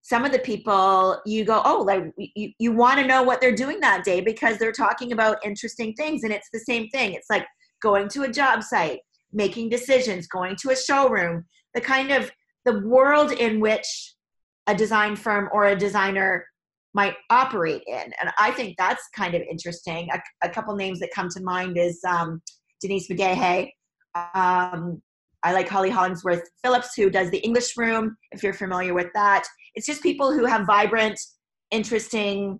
some 0.02 0.24
of 0.24 0.30
the 0.30 0.38
people 0.38 1.20
you 1.26 1.44
go 1.44 1.60
oh 1.64 1.82
like 1.82 2.04
you, 2.16 2.52
you 2.60 2.70
want 2.70 3.00
to 3.00 3.06
know 3.06 3.22
what 3.22 3.40
they're 3.40 3.54
doing 3.54 3.80
that 3.80 4.04
day 4.04 4.20
because 4.20 4.58
they're 4.58 4.70
talking 4.70 5.10
about 5.12 5.44
interesting 5.44 5.92
things 5.94 6.22
and 6.22 6.32
it's 6.32 6.48
the 6.52 6.60
same 6.60 6.88
thing 6.90 7.14
it's 7.14 7.30
like 7.30 7.46
going 7.82 8.08
to 8.08 8.22
a 8.22 8.30
job 8.30 8.62
site 8.62 9.00
making 9.32 9.68
decisions 9.68 10.28
going 10.28 10.54
to 10.54 10.70
a 10.70 10.76
showroom 10.76 11.44
the 11.74 11.80
kind 11.80 12.12
of 12.12 12.30
the 12.64 12.80
world 12.80 13.32
in 13.32 13.58
which 13.58 14.14
a 14.66 14.74
design 14.74 15.16
firm 15.16 15.48
or 15.52 15.66
a 15.66 15.76
designer 15.76 16.44
might 16.94 17.14
operate 17.30 17.82
in. 17.86 18.12
And 18.20 18.30
i 18.38 18.50
think 18.50 18.76
that's 18.78 19.02
kind 19.14 19.34
of 19.34 19.42
interesting. 19.42 20.08
A, 20.12 20.20
a 20.42 20.48
couple 20.48 20.74
names 20.74 20.98
that 21.00 21.10
come 21.14 21.28
to 21.30 21.42
mind 21.42 21.76
is 21.76 22.00
um, 22.08 22.40
denise 22.80 23.08
mcgaha 23.08 23.68
um, 24.34 25.02
I 25.42 25.52
like 25.52 25.68
Holly 25.68 25.90
Hollingsworth 25.90 26.42
Phillips, 26.64 26.94
who 26.96 27.10
does 27.10 27.30
the 27.30 27.38
English 27.38 27.76
Room, 27.76 28.16
if 28.32 28.42
you're 28.42 28.52
familiar 28.52 28.94
with 28.94 29.08
that. 29.14 29.44
It's 29.74 29.86
just 29.86 30.02
people 30.02 30.32
who 30.32 30.44
have 30.44 30.66
vibrant, 30.66 31.20
interesting 31.70 32.58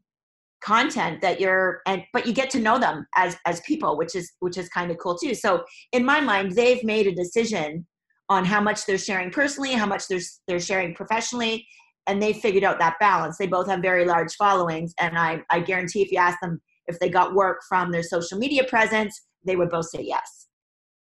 content 0.63 1.21
that 1.21 1.39
you're 1.39 1.81
and 1.87 2.03
but 2.13 2.27
you 2.27 2.33
get 2.33 2.49
to 2.51 2.59
know 2.59 2.79
them 2.79 3.07
as 3.15 3.37
as 3.47 3.61
people 3.61 3.97
which 3.99 4.15
is 4.15 4.33
which 4.41 4.57
is 4.57 4.69
kind 4.71 4.91
of 4.91 4.97
cool 4.99 5.17
too. 5.17 5.35
So 5.35 5.65
in 5.93 6.05
my 6.05 6.21
mind 6.21 6.53
they've 6.53 6.83
made 6.83 7.07
a 7.07 7.15
decision 7.15 7.87
on 8.29 8.45
how 8.45 8.61
much 8.61 8.87
they're 8.87 8.99
sharing 8.99 9.31
personally 9.31 9.73
how 9.73 9.87
much 9.87 10.09
they're 10.09 10.21
they're 10.49 10.59
sharing 10.59 10.95
professionally 10.95 11.67
and 12.07 12.23
they 12.23 12.33
figured 12.33 12.65
out 12.65 12.79
that 12.79 12.97
balance 13.01 13.37
they 13.39 13.47
both 13.47 13.69
have 13.69 13.81
very 13.81 14.05
large 14.05 14.35
followings 14.35 14.95
and 14.99 15.19
i 15.19 15.41
i 15.51 15.61
guarantee 15.61 16.03
if 16.03 16.11
you 16.11 16.19
ask 16.19 16.39
them 16.41 16.61
if 16.87 16.99
they 16.99 17.09
got 17.09 17.35
work 17.35 17.61
from 17.69 17.91
their 17.91 18.03
social 18.03 18.39
media 18.39 18.65
presence 18.65 19.27
they 19.45 19.57
would 19.57 19.71
both 19.71 19.87
say 19.87 20.03
yes 20.03 20.47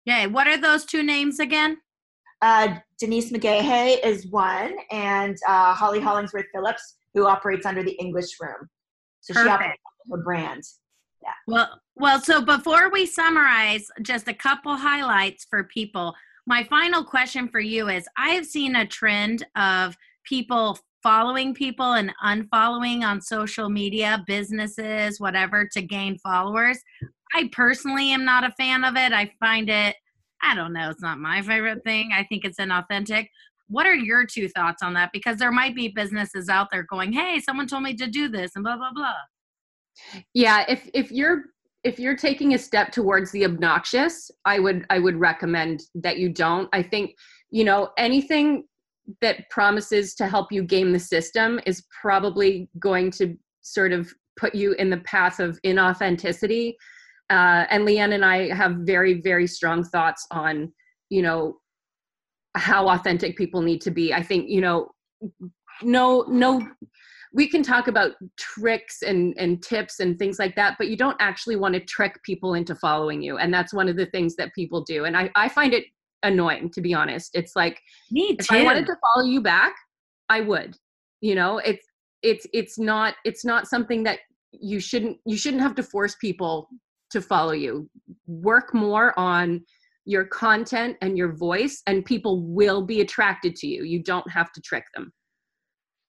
Yay. 0.08 0.26
what 0.26 0.46
are 0.46 0.56
those 0.56 0.86
two 0.86 1.02
names 1.02 1.38
again? 1.38 1.76
Uh, 2.40 2.76
Denise 2.98 3.30
McGaha 3.30 4.02
is 4.02 4.26
one, 4.28 4.74
and 4.90 5.36
uh, 5.46 5.74
Holly 5.74 6.00
Hollingsworth 6.00 6.46
Phillips, 6.54 6.96
who 7.12 7.26
operates 7.26 7.66
under 7.66 7.82
the 7.82 7.92
English 7.92 8.30
Room. 8.40 8.68
So 9.20 9.34
Perfect. 9.34 9.44
she 9.44 9.50
operates 9.50 9.82
her 10.10 10.22
brand. 10.22 10.62
Yeah. 11.22 11.32
Well, 11.46 11.80
well. 11.96 12.20
So 12.22 12.40
before 12.40 12.90
we 12.90 13.04
summarize, 13.04 13.86
just 14.00 14.28
a 14.28 14.34
couple 14.34 14.76
highlights 14.76 15.46
for 15.50 15.64
people. 15.64 16.14
My 16.46 16.64
final 16.64 17.04
question 17.04 17.48
for 17.48 17.60
you 17.60 17.88
is: 17.88 18.08
I 18.16 18.30
have 18.30 18.46
seen 18.46 18.76
a 18.76 18.86
trend 18.86 19.44
of 19.56 19.94
people 20.28 20.78
following 21.02 21.54
people 21.54 21.92
and 21.92 22.12
unfollowing 22.24 23.02
on 23.02 23.20
social 23.20 23.68
media, 23.68 24.22
businesses, 24.26 25.20
whatever, 25.20 25.68
to 25.72 25.80
gain 25.80 26.18
followers. 26.18 26.78
I 27.34 27.48
personally 27.52 28.10
am 28.10 28.24
not 28.24 28.44
a 28.44 28.52
fan 28.52 28.84
of 28.84 28.96
it. 28.96 29.12
I 29.12 29.30
find 29.40 29.70
it 29.70 29.96
I 30.42 30.54
don't 30.54 30.72
know. 30.72 30.90
It's 30.90 31.02
not 31.02 31.18
my 31.18 31.42
favorite 31.42 31.82
thing. 31.84 32.10
I 32.14 32.24
think 32.24 32.44
it's 32.44 32.58
inauthentic. 32.58 33.28
What 33.68 33.86
are 33.86 33.94
your 33.94 34.24
two 34.24 34.48
thoughts 34.48 34.82
on 34.82 34.94
that? 34.94 35.10
Because 35.12 35.36
there 35.36 35.52
might 35.52 35.74
be 35.74 35.88
businesses 35.88 36.48
out 36.48 36.68
there 36.70 36.84
going, 36.84 37.12
"Hey, 37.12 37.40
someone 37.40 37.66
told 37.66 37.82
me 37.82 37.94
to 37.94 38.06
do 38.06 38.28
this," 38.28 38.52
and 38.54 38.64
blah 38.64 38.76
blah 38.76 38.92
blah. 38.92 39.14
Yeah, 40.34 40.64
if 40.68 40.88
if 40.94 41.10
you're 41.10 41.44
if 41.84 41.98
you're 41.98 42.16
taking 42.16 42.54
a 42.54 42.58
step 42.58 42.92
towards 42.92 43.30
the 43.32 43.44
obnoxious, 43.44 44.30
I 44.44 44.58
would 44.58 44.86
I 44.90 44.98
would 44.98 45.16
recommend 45.16 45.82
that 45.96 46.18
you 46.18 46.28
don't. 46.30 46.68
I 46.72 46.82
think 46.82 47.14
you 47.50 47.64
know 47.64 47.90
anything 47.98 48.64
that 49.20 49.48
promises 49.50 50.14
to 50.14 50.26
help 50.26 50.52
you 50.52 50.62
game 50.62 50.92
the 50.92 50.98
system 50.98 51.60
is 51.66 51.84
probably 52.00 52.68
going 52.78 53.10
to 53.12 53.36
sort 53.62 53.92
of 53.92 54.12
put 54.38 54.54
you 54.54 54.72
in 54.74 54.90
the 54.90 54.98
path 54.98 55.40
of 55.40 55.58
inauthenticity. 55.64 56.74
Uh, 57.30 57.66
and 57.70 57.86
Leanne 57.86 58.14
and 58.14 58.24
I 58.24 58.54
have 58.54 58.76
very, 58.80 59.20
very 59.20 59.46
strong 59.46 59.84
thoughts 59.84 60.26
on, 60.30 60.72
you 61.10 61.22
know, 61.22 61.58
how 62.54 62.88
authentic 62.88 63.36
people 63.36 63.60
need 63.60 63.80
to 63.82 63.90
be. 63.90 64.14
I 64.14 64.22
think, 64.22 64.48
you 64.48 64.60
know, 64.60 64.90
no, 65.82 66.24
no, 66.28 66.66
we 67.32 67.48
can 67.48 67.62
talk 67.62 67.88
about 67.88 68.12
tricks 68.38 69.02
and, 69.02 69.34
and 69.36 69.62
tips 69.62 70.00
and 70.00 70.18
things 70.18 70.38
like 70.38 70.56
that, 70.56 70.76
but 70.78 70.88
you 70.88 70.96
don't 70.96 71.16
actually 71.20 71.56
want 71.56 71.74
to 71.74 71.80
trick 71.80 72.22
people 72.22 72.54
into 72.54 72.74
following 72.74 73.20
you. 73.22 73.36
And 73.36 73.52
that's 73.52 73.74
one 73.74 73.88
of 73.88 73.96
the 73.96 74.06
things 74.06 74.34
that 74.36 74.54
people 74.54 74.82
do. 74.82 75.04
And 75.04 75.16
I, 75.16 75.30
I 75.34 75.48
find 75.48 75.74
it 75.74 75.84
annoying, 76.22 76.70
to 76.70 76.80
be 76.80 76.94
honest. 76.94 77.30
It's 77.34 77.54
like, 77.56 77.80
Me 78.10 78.36
too. 78.36 78.36
if. 78.40 78.52
I 78.52 78.64
wanted 78.64 78.86
to 78.86 78.96
follow 79.14 79.26
you 79.26 79.40
back, 79.40 79.74
I 80.28 80.40
would. 80.40 80.76
You 81.20 81.34
know, 81.34 81.58
it's 81.58 81.86
it's 82.22 82.46
it's 82.52 82.78
not 82.78 83.14
it's 83.24 83.44
not 83.44 83.66
something 83.66 84.02
that 84.04 84.20
you 84.52 84.80
shouldn't 84.80 85.18
you 85.26 85.36
shouldn't 85.36 85.62
have 85.62 85.74
to 85.76 85.82
force 85.82 86.16
people 86.16 86.68
to 87.10 87.20
follow 87.20 87.52
you. 87.52 87.88
Work 88.26 88.74
more 88.74 89.18
on 89.18 89.64
your 90.04 90.24
content 90.24 90.96
and 91.02 91.18
your 91.18 91.32
voice 91.32 91.82
and 91.86 92.04
people 92.04 92.42
will 92.42 92.82
be 92.82 93.00
attracted 93.00 93.54
to 93.56 93.66
you. 93.66 93.84
You 93.84 94.02
don't 94.02 94.28
have 94.30 94.52
to 94.52 94.60
trick 94.60 94.84
them. 94.94 95.12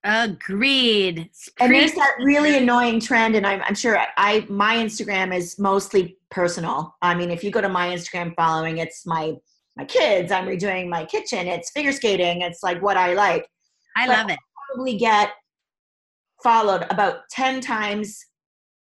Agreed. 0.06 1.30
and 1.60 1.74
there's 1.74 1.92
that 1.92 2.14
really 2.22 2.58
annoying 2.58 3.02
trend 3.02 3.36
and 3.36 3.46
I'm, 3.46 3.62
I'm 3.64 3.76
sure 3.76 4.00
I 4.16 4.46
my 4.48 4.78
instagram 4.78 5.36
is 5.36 5.60
mostly 5.60 6.18
personal 6.32 6.96
i 7.02 7.14
mean 7.14 7.30
if 7.30 7.44
you 7.44 7.52
go 7.52 7.60
to 7.60 7.68
my 7.68 7.90
instagram 7.90 8.34
following 8.36 8.78
it's 8.78 9.06
my 9.06 9.34
my 9.80 9.86
kids 9.86 10.32
i'm 10.32 10.46
redoing 10.46 10.90
my 10.90 11.06
kitchen. 11.06 11.48
It's 11.48 11.72
figure 11.72 11.94
skating. 11.94 12.42
It's 12.42 12.62
like 12.64 12.82
what 12.82 12.98
i 12.98 13.14
like. 13.14 13.48
I 13.96 14.08
but- 14.08 14.18
love 14.18 14.30
it. 14.30 14.40
probably 14.68 14.98
get 14.98 15.32
followed 16.44 16.86
about 16.90 17.16
10 17.32 17.62
times 17.62 18.18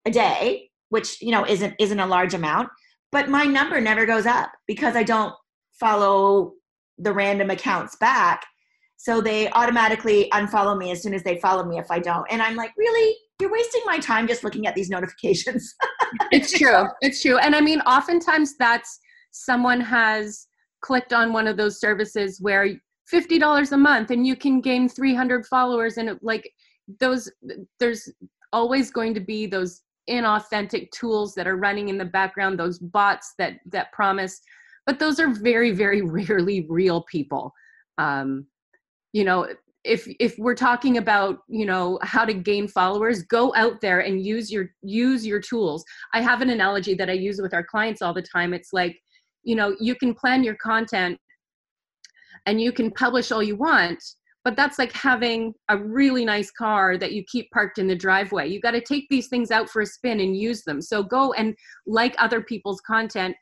a 0.06 0.12
day 0.12 0.70
which 0.90 1.22
you 1.22 1.32
know 1.32 1.46
isn't 1.46 1.74
isn't 1.80 2.00
a 2.00 2.06
large 2.06 2.34
amount 2.34 2.70
but 3.12 3.30
my 3.30 3.44
number 3.44 3.80
never 3.82 4.06
goes 4.06 4.26
up 4.26 4.52
because 4.68 4.96
i 4.96 5.04
don't 5.04 5.34
follow 5.80 6.54
the 6.98 7.12
random 7.12 7.50
accounts 7.50 7.98
back. 7.98 8.46
So 8.98 9.20
they 9.20 9.50
automatically 9.52 10.30
unfollow 10.32 10.78
me 10.78 10.92
as 10.92 11.04
soon 11.04 11.14
as 11.14 11.24
they 11.24 11.38
follow 11.40 11.66
me 11.66 11.78
if 11.78 11.92
i 11.92 12.00
don't. 12.00 12.26
And 12.32 12.42
i'm 12.42 12.56
like 12.56 12.72
really? 12.78 13.16
You're 13.42 13.52
wasting 13.52 13.82
my 13.86 14.00
time 14.00 14.28
just 14.30 14.46
looking 14.46 14.66
at 14.66 14.76
these 14.76 14.90
notifications. 14.90 15.76
It's 16.32 16.52
true. 16.58 16.86
It's 17.02 17.22
true. 17.22 17.38
And 17.40 17.54
I 17.54 17.60
mean, 17.60 17.82
oftentimes 17.82 18.56
that's 18.58 19.00
someone 19.32 19.82
has 19.82 20.48
clicked 20.86 21.14
on 21.14 21.34
one 21.34 21.48
of 21.48 21.58
those 21.58 21.80
services 21.80 22.40
where 22.40 22.80
$50 23.12 23.72
a 23.72 23.78
month 23.78 24.12
and 24.12 24.28
you 24.28 24.36
can 24.36 24.62
gain 24.62 24.88
300 24.88 25.44
followers 25.48 25.98
and 25.98 26.10
it, 26.10 26.20
like 26.22 26.48
those 27.00 27.32
there's 27.80 28.08
always 28.54 28.92
going 28.92 29.16
to 29.16 29.20
be 29.20 29.48
those 29.48 29.82
inauthentic 30.08 30.92
tools 30.92 31.34
that 31.34 31.48
are 31.48 31.58
running 31.58 31.90
in 31.90 31.98
the 31.98 32.06
background 32.06 32.60
those 32.60 32.78
bots 32.78 33.34
that 33.40 33.54
that 33.66 33.92
promise 33.94 34.40
but 34.86 35.00
those 35.00 35.20
are 35.20 35.30
very 35.30 35.72
very 35.72 36.02
rarely 36.20 36.68
real 36.70 37.02
people. 37.12 37.52
Um 37.98 38.46
you 39.12 39.24
know 39.24 39.48
if 39.84 40.08
if 40.20 40.38
we're 40.38 40.54
talking 40.70 40.98
about 40.98 41.40
you 41.48 41.66
know 41.66 41.98
how 42.04 42.26
to 42.26 42.34
gain 42.34 42.68
followers 42.68 43.24
go 43.24 43.52
out 43.56 43.82
there 43.82 44.02
and 44.02 44.24
use 44.24 44.52
your 44.52 44.68
use 44.84 45.26
your 45.26 45.40
tools. 45.40 45.84
I 46.14 46.22
have 46.22 46.42
an 46.42 46.52
analogy 46.52 46.94
that 46.94 47.10
i 47.10 47.14
use 47.14 47.42
with 47.42 47.56
our 47.56 47.64
clients 47.64 48.04
all 48.04 48.14
the 48.14 48.22
time. 48.22 48.54
It's 48.54 48.72
like 48.72 48.96
you 49.46 49.56
know 49.56 49.76
you 49.80 49.96
can 49.96 50.14
plan 50.14 50.44
your 50.44 50.56
content 50.56 51.18
and 52.46 52.60
you 52.60 52.72
can 52.72 52.92
publish 52.92 53.32
all 53.32 53.42
you 53.42 53.56
want 53.56 54.04
but 54.44 54.56
that's 54.56 54.78
like 54.78 54.92
having 54.92 55.56
a 55.70 55.78
really 55.78 56.24
nice 56.24 56.52
car 56.52 57.00
that 57.00 57.14
you 57.14 57.24
keep 57.32 57.50
parked 57.50 57.80
in 57.80 57.88
the 57.88 57.96
driveway. 57.96 58.48
You 58.48 58.62
got 58.62 58.72
to 58.72 58.80
take 58.80 59.08
these 59.10 59.28
things 59.28 59.50
out 59.50 59.72
for 59.72 59.82
a 59.82 59.88
spin 59.88 60.20
and 60.20 60.38
use 60.38 60.62
them. 60.62 60.84
So 60.84 61.02
go 61.02 61.34
and 61.34 61.56
like 61.88 62.14
other 62.20 62.44
people's 62.44 62.80
content 62.82 63.36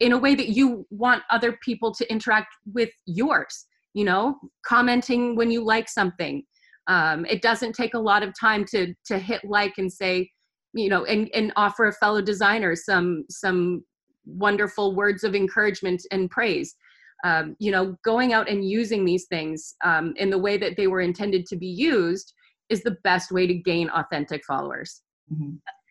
in 0.00 0.10
a 0.10 0.18
way 0.18 0.34
that 0.34 0.48
you 0.48 0.84
want 0.90 1.22
other 1.30 1.56
people 1.64 1.94
to 1.94 2.10
interact 2.10 2.48
with 2.66 2.90
yours 3.06 3.66
you 3.94 4.04
know 4.04 4.36
commenting 4.64 5.36
when 5.36 5.50
you 5.50 5.64
like 5.64 5.88
something. 5.88 6.42
Um, 6.86 7.24
it 7.26 7.42
doesn't 7.42 7.74
take 7.74 7.94
a 7.94 7.98
lot 7.98 8.22
of 8.22 8.34
time 8.38 8.64
to 8.66 8.94
to 9.06 9.18
hit 9.18 9.42
like 9.44 9.74
and 9.78 9.92
say 9.92 10.30
you 10.72 10.88
know 10.88 11.04
and 11.04 11.28
and 11.34 11.52
offer 11.56 11.86
a 11.86 11.92
fellow 11.92 12.22
designer 12.22 12.74
some 12.76 13.24
some 13.28 13.84
wonderful 14.24 14.94
words 14.94 15.24
of 15.24 15.34
encouragement 15.34 16.02
and 16.10 16.30
praise. 16.30 16.74
Um, 17.22 17.54
you 17.58 17.70
know 17.70 17.96
going 18.02 18.32
out 18.32 18.48
and 18.48 18.64
using 18.64 19.04
these 19.04 19.26
things 19.26 19.74
um, 19.84 20.14
in 20.16 20.30
the 20.30 20.38
way 20.38 20.56
that 20.56 20.78
they 20.78 20.86
were 20.86 21.02
intended 21.02 21.44
to 21.46 21.56
be 21.56 21.66
used 21.66 22.32
is 22.70 22.82
the 22.82 22.96
best 23.04 23.30
way 23.30 23.46
to 23.46 23.54
gain 23.54 23.90
authentic 23.90 24.42
followers. 24.46 25.02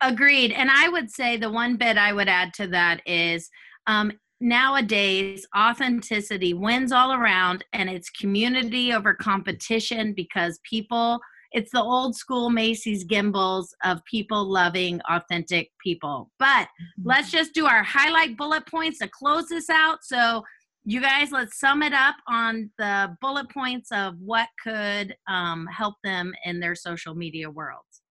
Agreed. 0.02 0.52
And 0.52 0.70
I 0.70 0.88
would 0.88 1.10
say 1.10 1.36
the 1.36 1.50
one 1.50 1.76
bit 1.76 1.96
I 1.96 2.12
would 2.12 2.28
add 2.28 2.52
to 2.54 2.66
that 2.68 3.02
is 3.06 3.48
um, 3.86 4.12
nowadays 4.40 5.46
authenticity 5.56 6.54
wins 6.54 6.92
all 6.92 7.12
around 7.12 7.64
and 7.72 7.90
it's 7.90 8.10
community 8.10 8.92
over 8.92 9.14
competition 9.14 10.14
because 10.14 10.58
people 10.68 11.20
it's 11.52 11.72
the 11.72 11.82
old 11.82 12.14
school 12.16 12.50
Macy's 12.50 13.04
Gimbels 13.04 13.68
of 13.84 14.04
people 14.04 14.44
loving 14.44 15.00
authentic 15.08 15.70
people. 15.82 16.30
But 16.38 16.68
let's 17.02 17.30
just 17.30 17.54
do 17.54 17.66
our 17.66 17.82
highlight 17.82 18.36
bullet 18.36 18.66
points 18.66 18.98
to 18.98 19.08
close 19.08 19.48
this 19.48 19.68
out. 19.68 19.98
So 20.02 20.44
you 20.84 21.00
guys 21.00 21.30
let's 21.30 21.58
sum 21.58 21.82
it 21.82 21.92
up 21.92 22.16
on 22.28 22.70
the 22.78 23.16
bullet 23.20 23.50
points 23.50 23.90
of 23.92 24.14
what 24.18 24.48
could 24.62 25.14
um, 25.28 25.66
help 25.66 25.96
them 26.04 26.32
in 26.44 26.60
their 26.60 26.74
social 26.74 27.14
media 27.14 27.50
worlds. 27.50 28.02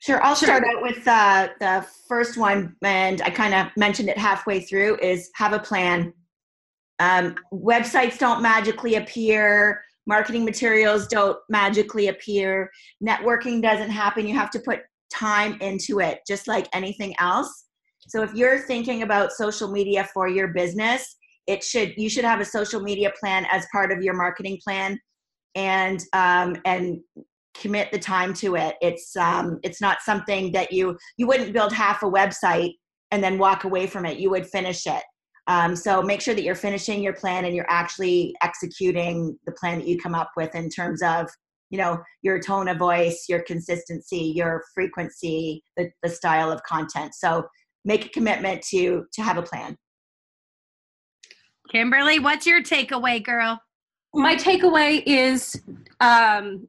Sure, 0.00 0.22
I'll 0.24 0.34
Sure. 0.34 0.48
start 0.48 0.64
out 0.64 0.82
with 0.82 1.06
uh, 1.06 1.48
the 1.60 1.86
first 2.08 2.38
one, 2.38 2.74
and 2.82 3.20
I 3.22 3.28
kind 3.30 3.52
of 3.54 3.66
mentioned 3.76 4.08
it 4.08 4.16
halfway 4.16 4.60
through. 4.60 4.96
Is 5.02 5.30
have 5.34 5.52
a 5.52 5.58
plan. 5.58 6.14
Um, 6.98 7.34
websites 7.52 8.18
don't 8.18 8.42
magically 8.42 8.94
appear. 8.96 9.82
Marketing 10.06 10.44
materials 10.44 11.06
don't 11.06 11.38
magically 11.48 12.08
appear. 12.08 12.70
Networking 13.04 13.62
doesn't 13.62 13.90
happen. 13.90 14.26
You 14.26 14.34
have 14.34 14.50
to 14.50 14.60
put 14.60 14.80
time 15.12 15.56
into 15.60 16.00
it, 16.00 16.20
just 16.26 16.48
like 16.48 16.68
anything 16.72 17.14
else. 17.18 17.66
So 18.08 18.22
if 18.22 18.32
you're 18.34 18.58
thinking 18.58 19.02
about 19.02 19.32
social 19.32 19.70
media 19.70 20.08
for 20.12 20.28
your 20.28 20.48
business, 20.48 21.16
it 21.46 21.62
should 21.62 21.92
you 21.96 22.08
should 22.08 22.24
have 22.24 22.40
a 22.40 22.44
social 22.44 22.80
media 22.80 23.12
plan 23.20 23.46
as 23.50 23.66
part 23.72 23.92
of 23.92 24.02
your 24.02 24.14
marketing 24.14 24.58
plan, 24.64 24.98
and 25.54 26.02
um, 26.12 26.56
and 26.64 27.00
commit 27.54 27.90
the 27.90 27.98
time 27.98 28.32
to 28.32 28.54
it 28.54 28.76
it's 28.80 29.16
um 29.16 29.58
it's 29.62 29.80
not 29.80 30.00
something 30.02 30.52
that 30.52 30.72
you 30.72 30.96
you 31.16 31.26
wouldn't 31.26 31.52
build 31.52 31.72
half 31.72 32.02
a 32.02 32.06
website 32.06 32.72
and 33.10 33.22
then 33.22 33.38
walk 33.38 33.64
away 33.64 33.86
from 33.86 34.06
it 34.06 34.18
you 34.18 34.30
would 34.30 34.46
finish 34.46 34.86
it 34.86 35.02
um, 35.46 35.74
so 35.74 36.02
make 36.02 36.20
sure 36.20 36.34
that 36.34 36.42
you're 36.42 36.54
finishing 36.54 37.02
your 37.02 37.12
plan 37.12 37.44
and 37.44 37.54
you're 37.54 37.70
actually 37.70 38.34
executing 38.42 39.38
the 39.46 39.52
plan 39.52 39.78
that 39.78 39.88
you 39.88 39.98
come 39.98 40.14
up 40.14 40.30
with 40.36 40.54
in 40.54 40.68
terms 40.68 41.02
of 41.02 41.28
you 41.70 41.78
know 41.78 41.98
your 42.22 42.40
tone 42.40 42.68
of 42.68 42.78
voice 42.78 43.26
your 43.28 43.42
consistency 43.42 44.32
your 44.34 44.62
frequency 44.74 45.62
the, 45.76 45.90
the 46.02 46.08
style 46.08 46.50
of 46.50 46.62
content 46.64 47.14
so 47.14 47.46
make 47.84 48.06
a 48.06 48.08
commitment 48.10 48.62
to 48.62 49.04
to 49.12 49.22
have 49.22 49.38
a 49.38 49.42
plan 49.42 49.76
Kimberley, 51.70 52.18
what's 52.18 52.46
your 52.46 52.64
takeaway, 52.64 53.22
girl? 53.22 53.60
my 54.14 54.34
takeaway 54.34 55.02
is 55.06 55.60
um, 56.00 56.66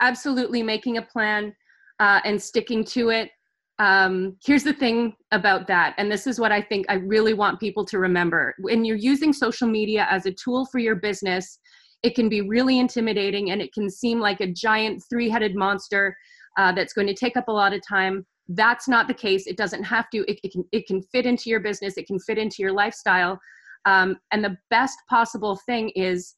absolutely 0.00 0.62
making 0.62 0.98
a 0.98 1.02
plan 1.02 1.54
uh, 2.00 2.20
and 2.24 2.40
sticking 2.40 2.84
to 2.84 3.10
it. 3.10 3.30
Um, 3.78 4.36
here's 4.44 4.64
the 4.64 4.72
thing 4.72 5.14
about 5.32 5.66
that, 5.66 5.94
and 5.98 6.10
this 6.10 6.26
is 6.26 6.40
what 6.40 6.50
I 6.50 6.62
think 6.62 6.86
I 6.88 6.94
really 6.94 7.34
want 7.34 7.60
people 7.60 7.84
to 7.86 7.98
remember. 7.98 8.54
When 8.58 8.84
you're 8.84 8.96
using 8.96 9.32
social 9.32 9.68
media 9.68 10.06
as 10.10 10.24
a 10.24 10.32
tool 10.32 10.64
for 10.66 10.78
your 10.78 10.94
business, 10.94 11.58
it 12.02 12.14
can 12.14 12.28
be 12.28 12.40
really 12.40 12.78
intimidating 12.78 13.50
and 13.50 13.60
it 13.60 13.72
can 13.72 13.90
seem 13.90 14.20
like 14.20 14.40
a 14.40 14.46
giant 14.46 15.02
three 15.10 15.28
headed 15.28 15.54
monster 15.54 16.16
uh, 16.56 16.72
that's 16.72 16.92
going 16.92 17.06
to 17.06 17.14
take 17.14 17.36
up 17.36 17.48
a 17.48 17.52
lot 17.52 17.72
of 17.72 17.80
time. 17.86 18.24
That's 18.48 18.88
not 18.88 19.08
the 19.08 19.14
case. 19.14 19.46
It 19.46 19.56
doesn't 19.56 19.82
have 19.82 20.08
to. 20.10 20.18
It, 20.30 20.38
it, 20.42 20.52
can, 20.52 20.64
it 20.72 20.86
can 20.86 21.02
fit 21.02 21.26
into 21.26 21.50
your 21.50 21.60
business, 21.60 21.98
it 21.98 22.06
can 22.06 22.18
fit 22.20 22.38
into 22.38 22.56
your 22.60 22.72
lifestyle. 22.72 23.38
Um, 23.84 24.16
and 24.32 24.42
the 24.42 24.56
best 24.70 24.96
possible 25.08 25.58
thing 25.66 25.90
is 25.90 26.34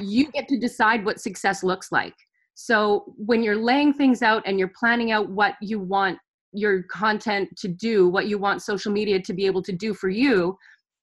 you 0.00 0.30
get 0.30 0.46
to 0.48 0.58
decide 0.58 1.04
what 1.04 1.20
success 1.20 1.62
looks 1.62 1.90
like. 1.90 2.14
So 2.54 3.14
when 3.16 3.42
you're 3.42 3.56
laying 3.56 3.92
things 3.92 4.22
out 4.22 4.42
and 4.46 4.58
you're 4.58 4.72
planning 4.78 5.10
out 5.10 5.28
what 5.28 5.54
you 5.60 5.78
want 5.78 6.18
your 6.56 6.82
content 6.84 7.48
to 7.58 7.68
do, 7.68 8.08
what 8.08 8.26
you 8.26 8.38
want 8.38 8.62
social 8.62 8.92
media 8.92 9.20
to 9.20 9.34
be 9.34 9.46
able 9.46 9.62
to 9.62 9.72
do 9.72 9.92
for 9.92 10.08
you, 10.08 10.56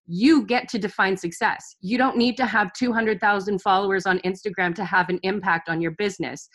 you 0.06 0.46
get 0.46 0.68
to 0.70 0.78
define 0.78 1.16
success. 1.16 1.76
You 1.82 1.98
don't 1.98 2.18
need 2.18 2.36
to 2.38 2.46
have 2.46 2.74
200,000 2.74 3.62
followers 3.62 4.06
on 4.06 4.20
Instagram 4.20 4.76
to 4.76 4.84
have 4.84 5.10
an 5.10 5.20
impact 5.24 5.70
on 5.70 5.82
your 5.82 5.92
business. 5.92 6.50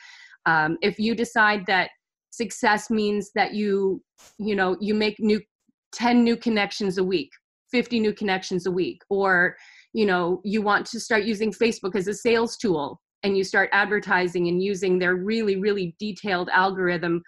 Um, 0.46 0.76
if 0.82 0.98
you 0.98 1.14
decide 1.14 1.64
that 1.66 1.90
success 2.30 2.90
means 2.90 3.30
that 3.34 3.54
you, 3.54 4.02
you 4.38 4.54
know, 4.54 4.76
you 4.80 4.94
make 4.94 5.18
new 5.18 5.40
10 5.92 6.22
new 6.22 6.36
connections 6.36 6.98
a 6.98 7.04
week, 7.04 7.30
50 7.70 8.00
new 8.00 8.12
connections 8.12 8.66
a 8.66 8.70
week, 8.70 9.00
or, 9.08 9.56
you 9.92 10.04
know, 10.04 10.40
you 10.44 10.60
want 10.60 10.86
to 10.86 11.00
start 11.00 11.24
using 11.24 11.52
Facebook 11.52 11.94
as 11.94 12.08
a 12.08 12.14
sales 12.14 12.56
tool 12.56 13.00
and 13.22 13.36
you 13.36 13.44
start 13.44 13.70
advertising 13.72 14.48
and 14.48 14.62
using 14.62 14.98
their 14.98 15.16
really, 15.16 15.56
really 15.56 15.96
detailed 15.98 16.48
algorithm 16.50 17.22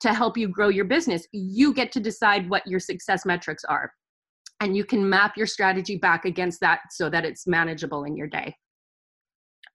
to 0.00 0.14
help 0.14 0.36
you 0.36 0.48
grow 0.48 0.68
your 0.68 0.84
business, 0.84 1.26
you 1.32 1.74
get 1.74 1.92
to 1.92 2.00
decide 2.00 2.48
what 2.48 2.66
your 2.66 2.80
success 2.80 3.26
metrics 3.26 3.64
are 3.64 3.92
and 4.60 4.76
you 4.76 4.84
can 4.84 5.08
map 5.08 5.36
your 5.36 5.46
strategy 5.46 5.96
back 5.96 6.24
against 6.24 6.60
that 6.60 6.80
so 6.90 7.08
that 7.10 7.24
it's 7.24 7.46
manageable 7.46 8.04
in 8.04 8.16
your 8.16 8.26
day. 8.26 8.54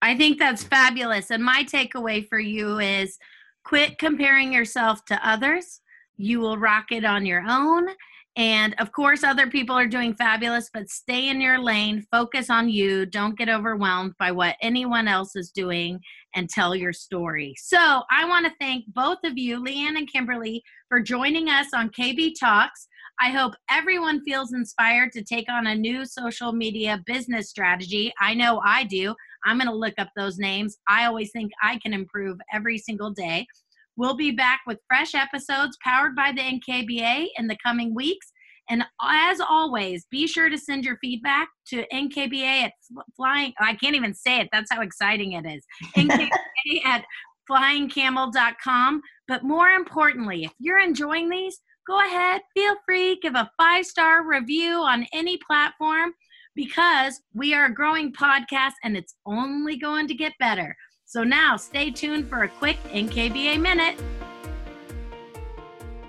I 0.01 0.17
think 0.17 0.37
that's 0.37 0.63
fabulous. 0.63 1.31
And 1.31 1.43
my 1.43 1.63
takeaway 1.63 2.27
for 2.27 2.39
you 2.39 2.79
is 2.79 3.17
quit 3.63 3.97
comparing 3.97 4.51
yourself 4.51 5.05
to 5.05 5.27
others. 5.27 5.79
You 6.17 6.41
will 6.41 6.57
rock 6.57 6.91
it 6.91 7.05
on 7.05 7.25
your 7.25 7.43
own. 7.47 7.87
And 8.35 8.73
of 8.79 8.91
course, 8.91 9.23
other 9.23 9.47
people 9.47 9.77
are 9.77 9.87
doing 9.87 10.15
fabulous, 10.15 10.69
but 10.73 10.89
stay 10.89 11.29
in 11.29 11.39
your 11.39 11.59
lane, 11.59 12.05
focus 12.11 12.49
on 12.49 12.67
you. 12.67 13.05
Don't 13.05 13.37
get 13.37 13.47
overwhelmed 13.47 14.13
by 14.17 14.31
what 14.31 14.55
anyone 14.61 15.07
else 15.07 15.35
is 15.35 15.51
doing 15.51 15.99
and 16.35 16.49
tell 16.49 16.75
your 16.75 16.93
story. 16.93 17.53
So, 17.57 18.01
I 18.09 18.25
want 18.25 18.47
to 18.47 18.53
thank 18.59 18.85
both 18.87 19.19
of 19.23 19.37
you, 19.37 19.63
Leanne 19.63 19.97
and 19.97 20.11
Kimberley, 20.11 20.63
for 20.89 20.99
joining 20.99 21.49
us 21.49 21.67
on 21.75 21.91
KB 21.91 22.33
Talks. 22.39 22.87
I 23.21 23.29
hope 23.29 23.53
everyone 23.69 24.23
feels 24.23 24.53
inspired 24.53 25.11
to 25.11 25.23
take 25.23 25.49
on 25.49 25.67
a 25.67 25.75
new 25.75 26.03
social 26.03 26.51
media 26.51 27.03
business 27.05 27.49
strategy. 27.49 28.11
I 28.19 28.33
know 28.33 28.59
I 28.65 28.85
do. 28.85 29.13
I'm 29.45 29.57
going 29.57 29.69
to 29.69 29.75
look 29.75 29.93
up 29.99 30.09
those 30.15 30.39
names. 30.39 30.77
I 30.87 31.05
always 31.05 31.31
think 31.31 31.51
I 31.61 31.77
can 31.79 31.93
improve 31.93 32.39
every 32.51 32.79
single 32.79 33.11
day. 33.11 33.45
We'll 33.95 34.15
be 34.15 34.31
back 34.31 34.61
with 34.65 34.79
fresh 34.87 35.13
episodes 35.15 35.77
powered 35.83 36.15
by 36.15 36.31
the 36.31 36.41
NKBA 36.41 37.27
in 37.37 37.47
the 37.47 37.57
coming 37.63 37.93
weeks. 37.93 38.31
And 38.69 38.83
as 39.01 39.41
always, 39.41 40.05
be 40.09 40.25
sure 40.25 40.49
to 40.49 40.57
send 40.57 40.85
your 40.85 40.97
feedback 41.01 41.49
to 41.67 41.85
NKBA 41.93 42.63
at 42.63 42.73
flying. 43.15 43.53
I 43.59 43.75
can't 43.75 43.95
even 43.95 44.13
say 44.13 44.39
it. 44.39 44.49
That's 44.51 44.71
how 44.71 44.81
exciting 44.81 45.33
it 45.33 45.45
is. 45.45 45.65
NKBA 45.97 46.85
at 46.85 47.03
flyingcamel.com. 47.49 49.01
But 49.27 49.43
more 49.43 49.69
importantly, 49.69 50.45
if 50.45 50.53
you're 50.59 50.79
enjoying 50.79 51.29
these, 51.29 51.59
go 51.87 51.99
ahead, 51.99 52.41
feel 52.53 52.75
free, 52.85 53.19
give 53.21 53.35
a 53.35 53.51
five 53.57 53.85
star 53.85 54.25
review 54.25 54.75
on 54.75 55.05
any 55.13 55.37
platform 55.45 56.13
because 56.55 57.19
we 57.33 57.53
are 57.53 57.65
a 57.65 57.73
growing 57.73 58.13
podcast 58.13 58.73
and 58.83 58.95
it's 58.95 59.15
only 59.25 59.77
going 59.77 60.07
to 60.07 60.13
get 60.13 60.33
better. 60.39 60.75
So 61.13 61.23
now 61.23 61.57
stay 61.57 61.91
tuned 61.91 62.27
for 62.27 62.41
a 62.41 62.49
quick 62.49 62.79
NKBA 62.85 63.61
minute. 63.61 64.01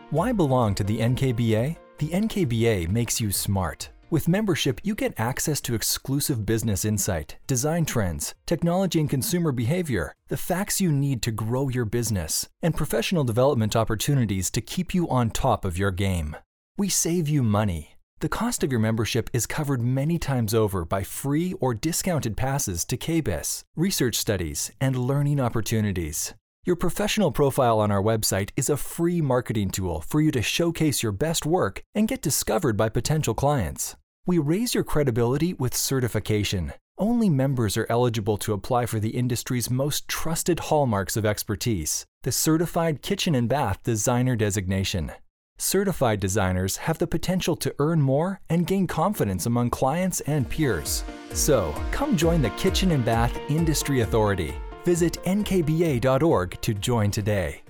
Why 0.08 0.32
belong 0.32 0.74
to 0.76 0.82
the 0.82 0.98
NKBA? 0.98 1.76
The 1.98 2.08
NKBA 2.08 2.88
makes 2.88 3.20
you 3.20 3.30
smart. 3.30 3.90
With 4.08 4.28
membership, 4.28 4.80
you 4.82 4.94
get 4.94 5.20
access 5.20 5.60
to 5.60 5.74
exclusive 5.74 6.46
business 6.46 6.86
insight, 6.86 7.36
design 7.46 7.84
trends, 7.84 8.34
technology 8.46 8.98
and 8.98 9.10
consumer 9.10 9.52
behavior, 9.52 10.14
the 10.28 10.38
facts 10.38 10.80
you 10.80 10.90
need 10.90 11.20
to 11.20 11.30
grow 11.30 11.68
your 11.68 11.84
business, 11.84 12.48
and 12.62 12.74
professional 12.74 13.24
development 13.24 13.76
opportunities 13.76 14.50
to 14.52 14.62
keep 14.62 14.94
you 14.94 15.06
on 15.10 15.28
top 15.28 15.66
of 15.66 15.76
your 15.76 15.90
game. 15.90 16.34
We 16.78 16.88
save 16.88 17.28
you 17.28 17.42
money. 17.42 17.93
The 18.24 18.30
cost 18.30 18.64
of 18.64 18.72
your 18.72 18.80
membership 18.80 19.28
is 19.34 19.44
covered 19.46 19.82
many 19.82 20.18
times 20.18 20.54
over 20.54 20.86
by 20.86 21.02
free 21.02 21.52
or 21.60 21.74
discounted 21.74 22.38
passes 22.38 22.82
to 22.86 22.96
KBIS, 22.96 23.64
research 23.76 24.16
studies, 24.16 24.72
and 24.80 24.96
learning 24.96 25.40
opportunities. 25.40 26.32
Your 26.64 26.74
professional 26.74 27.32
profile 27.32 27.78
on 27.80 27.90
our 27.90 28.02
website 28.02 28.48
is 28.56 28.70
a 28.70 28.78
free 28.78 29.20
marketing 29.20 29.68
tool 29.68 30.00
for 30.00 30.22
you 30.22 30.30
to 30.30 30.40
showcase 30.40 31.02
your 31.02 31.12
best 31.12 31.44
work 31.44 31.82
and 31.94 32.08
get 32.08 32.22
discovered 32.22 32.78
by 32.78 32.88
potential 32.88 33.34
clients. 33.34 33.94
We 34.24 34.38
raise 34.38 34.74
your 34.74 34.84
credibility 34.84 35.52
with 35.52 35.76
certification. 35.76 36.72
Only 36.96 37.28
members 37.28 37.76
are 37.76 37.86
eligible 37.90 38.38
to 38.38 38.54
apply 38.54 38.86
for 38.86 39.00
the 39.00 39.18
industry's 39.18 39.68
most 39.68 40.08
trusted 40.08 40.60
hallmarks 40.60 41.18
of 41.18 41.26
expertise 41.26 42.06
the 42.22 42.32
Certified 42.32 43.02
Kitchen 43.02 43.34
and 43.34 43.50
Bath 43.50 43.82
Designer 43.82 44.34
designation. 44.34 45.12
Certified 45.58 46.20
designers 46.20 46.76
have 46.78 46.98
the 46.98 47.06
potential 47.06 47.56
to 47.56 47.74
earn 47.78 48.02
more 48.02 48.40
and 48.50 48.66
gain 48.66 48.86
confidence 48.86 49.46
among 49.46 49.70
clients 49.70 50.20
and 50.22 50.48
peers. 50.48 51.04
So, 51.32 51.74
come 51.92 52.16
join 52.16 52.42
the 52.42 52.50
Kitchen 52.50 52.90
and 52.90 53.04
Bath 53.04 53.38
Industry 53.48 54.00
Authority. 54.00 54.54
Visit 54.84 55.14
nkba.org 55.24 56.60
to 56.60 56.74
join 56.74 57.10
today. 57.10 57.63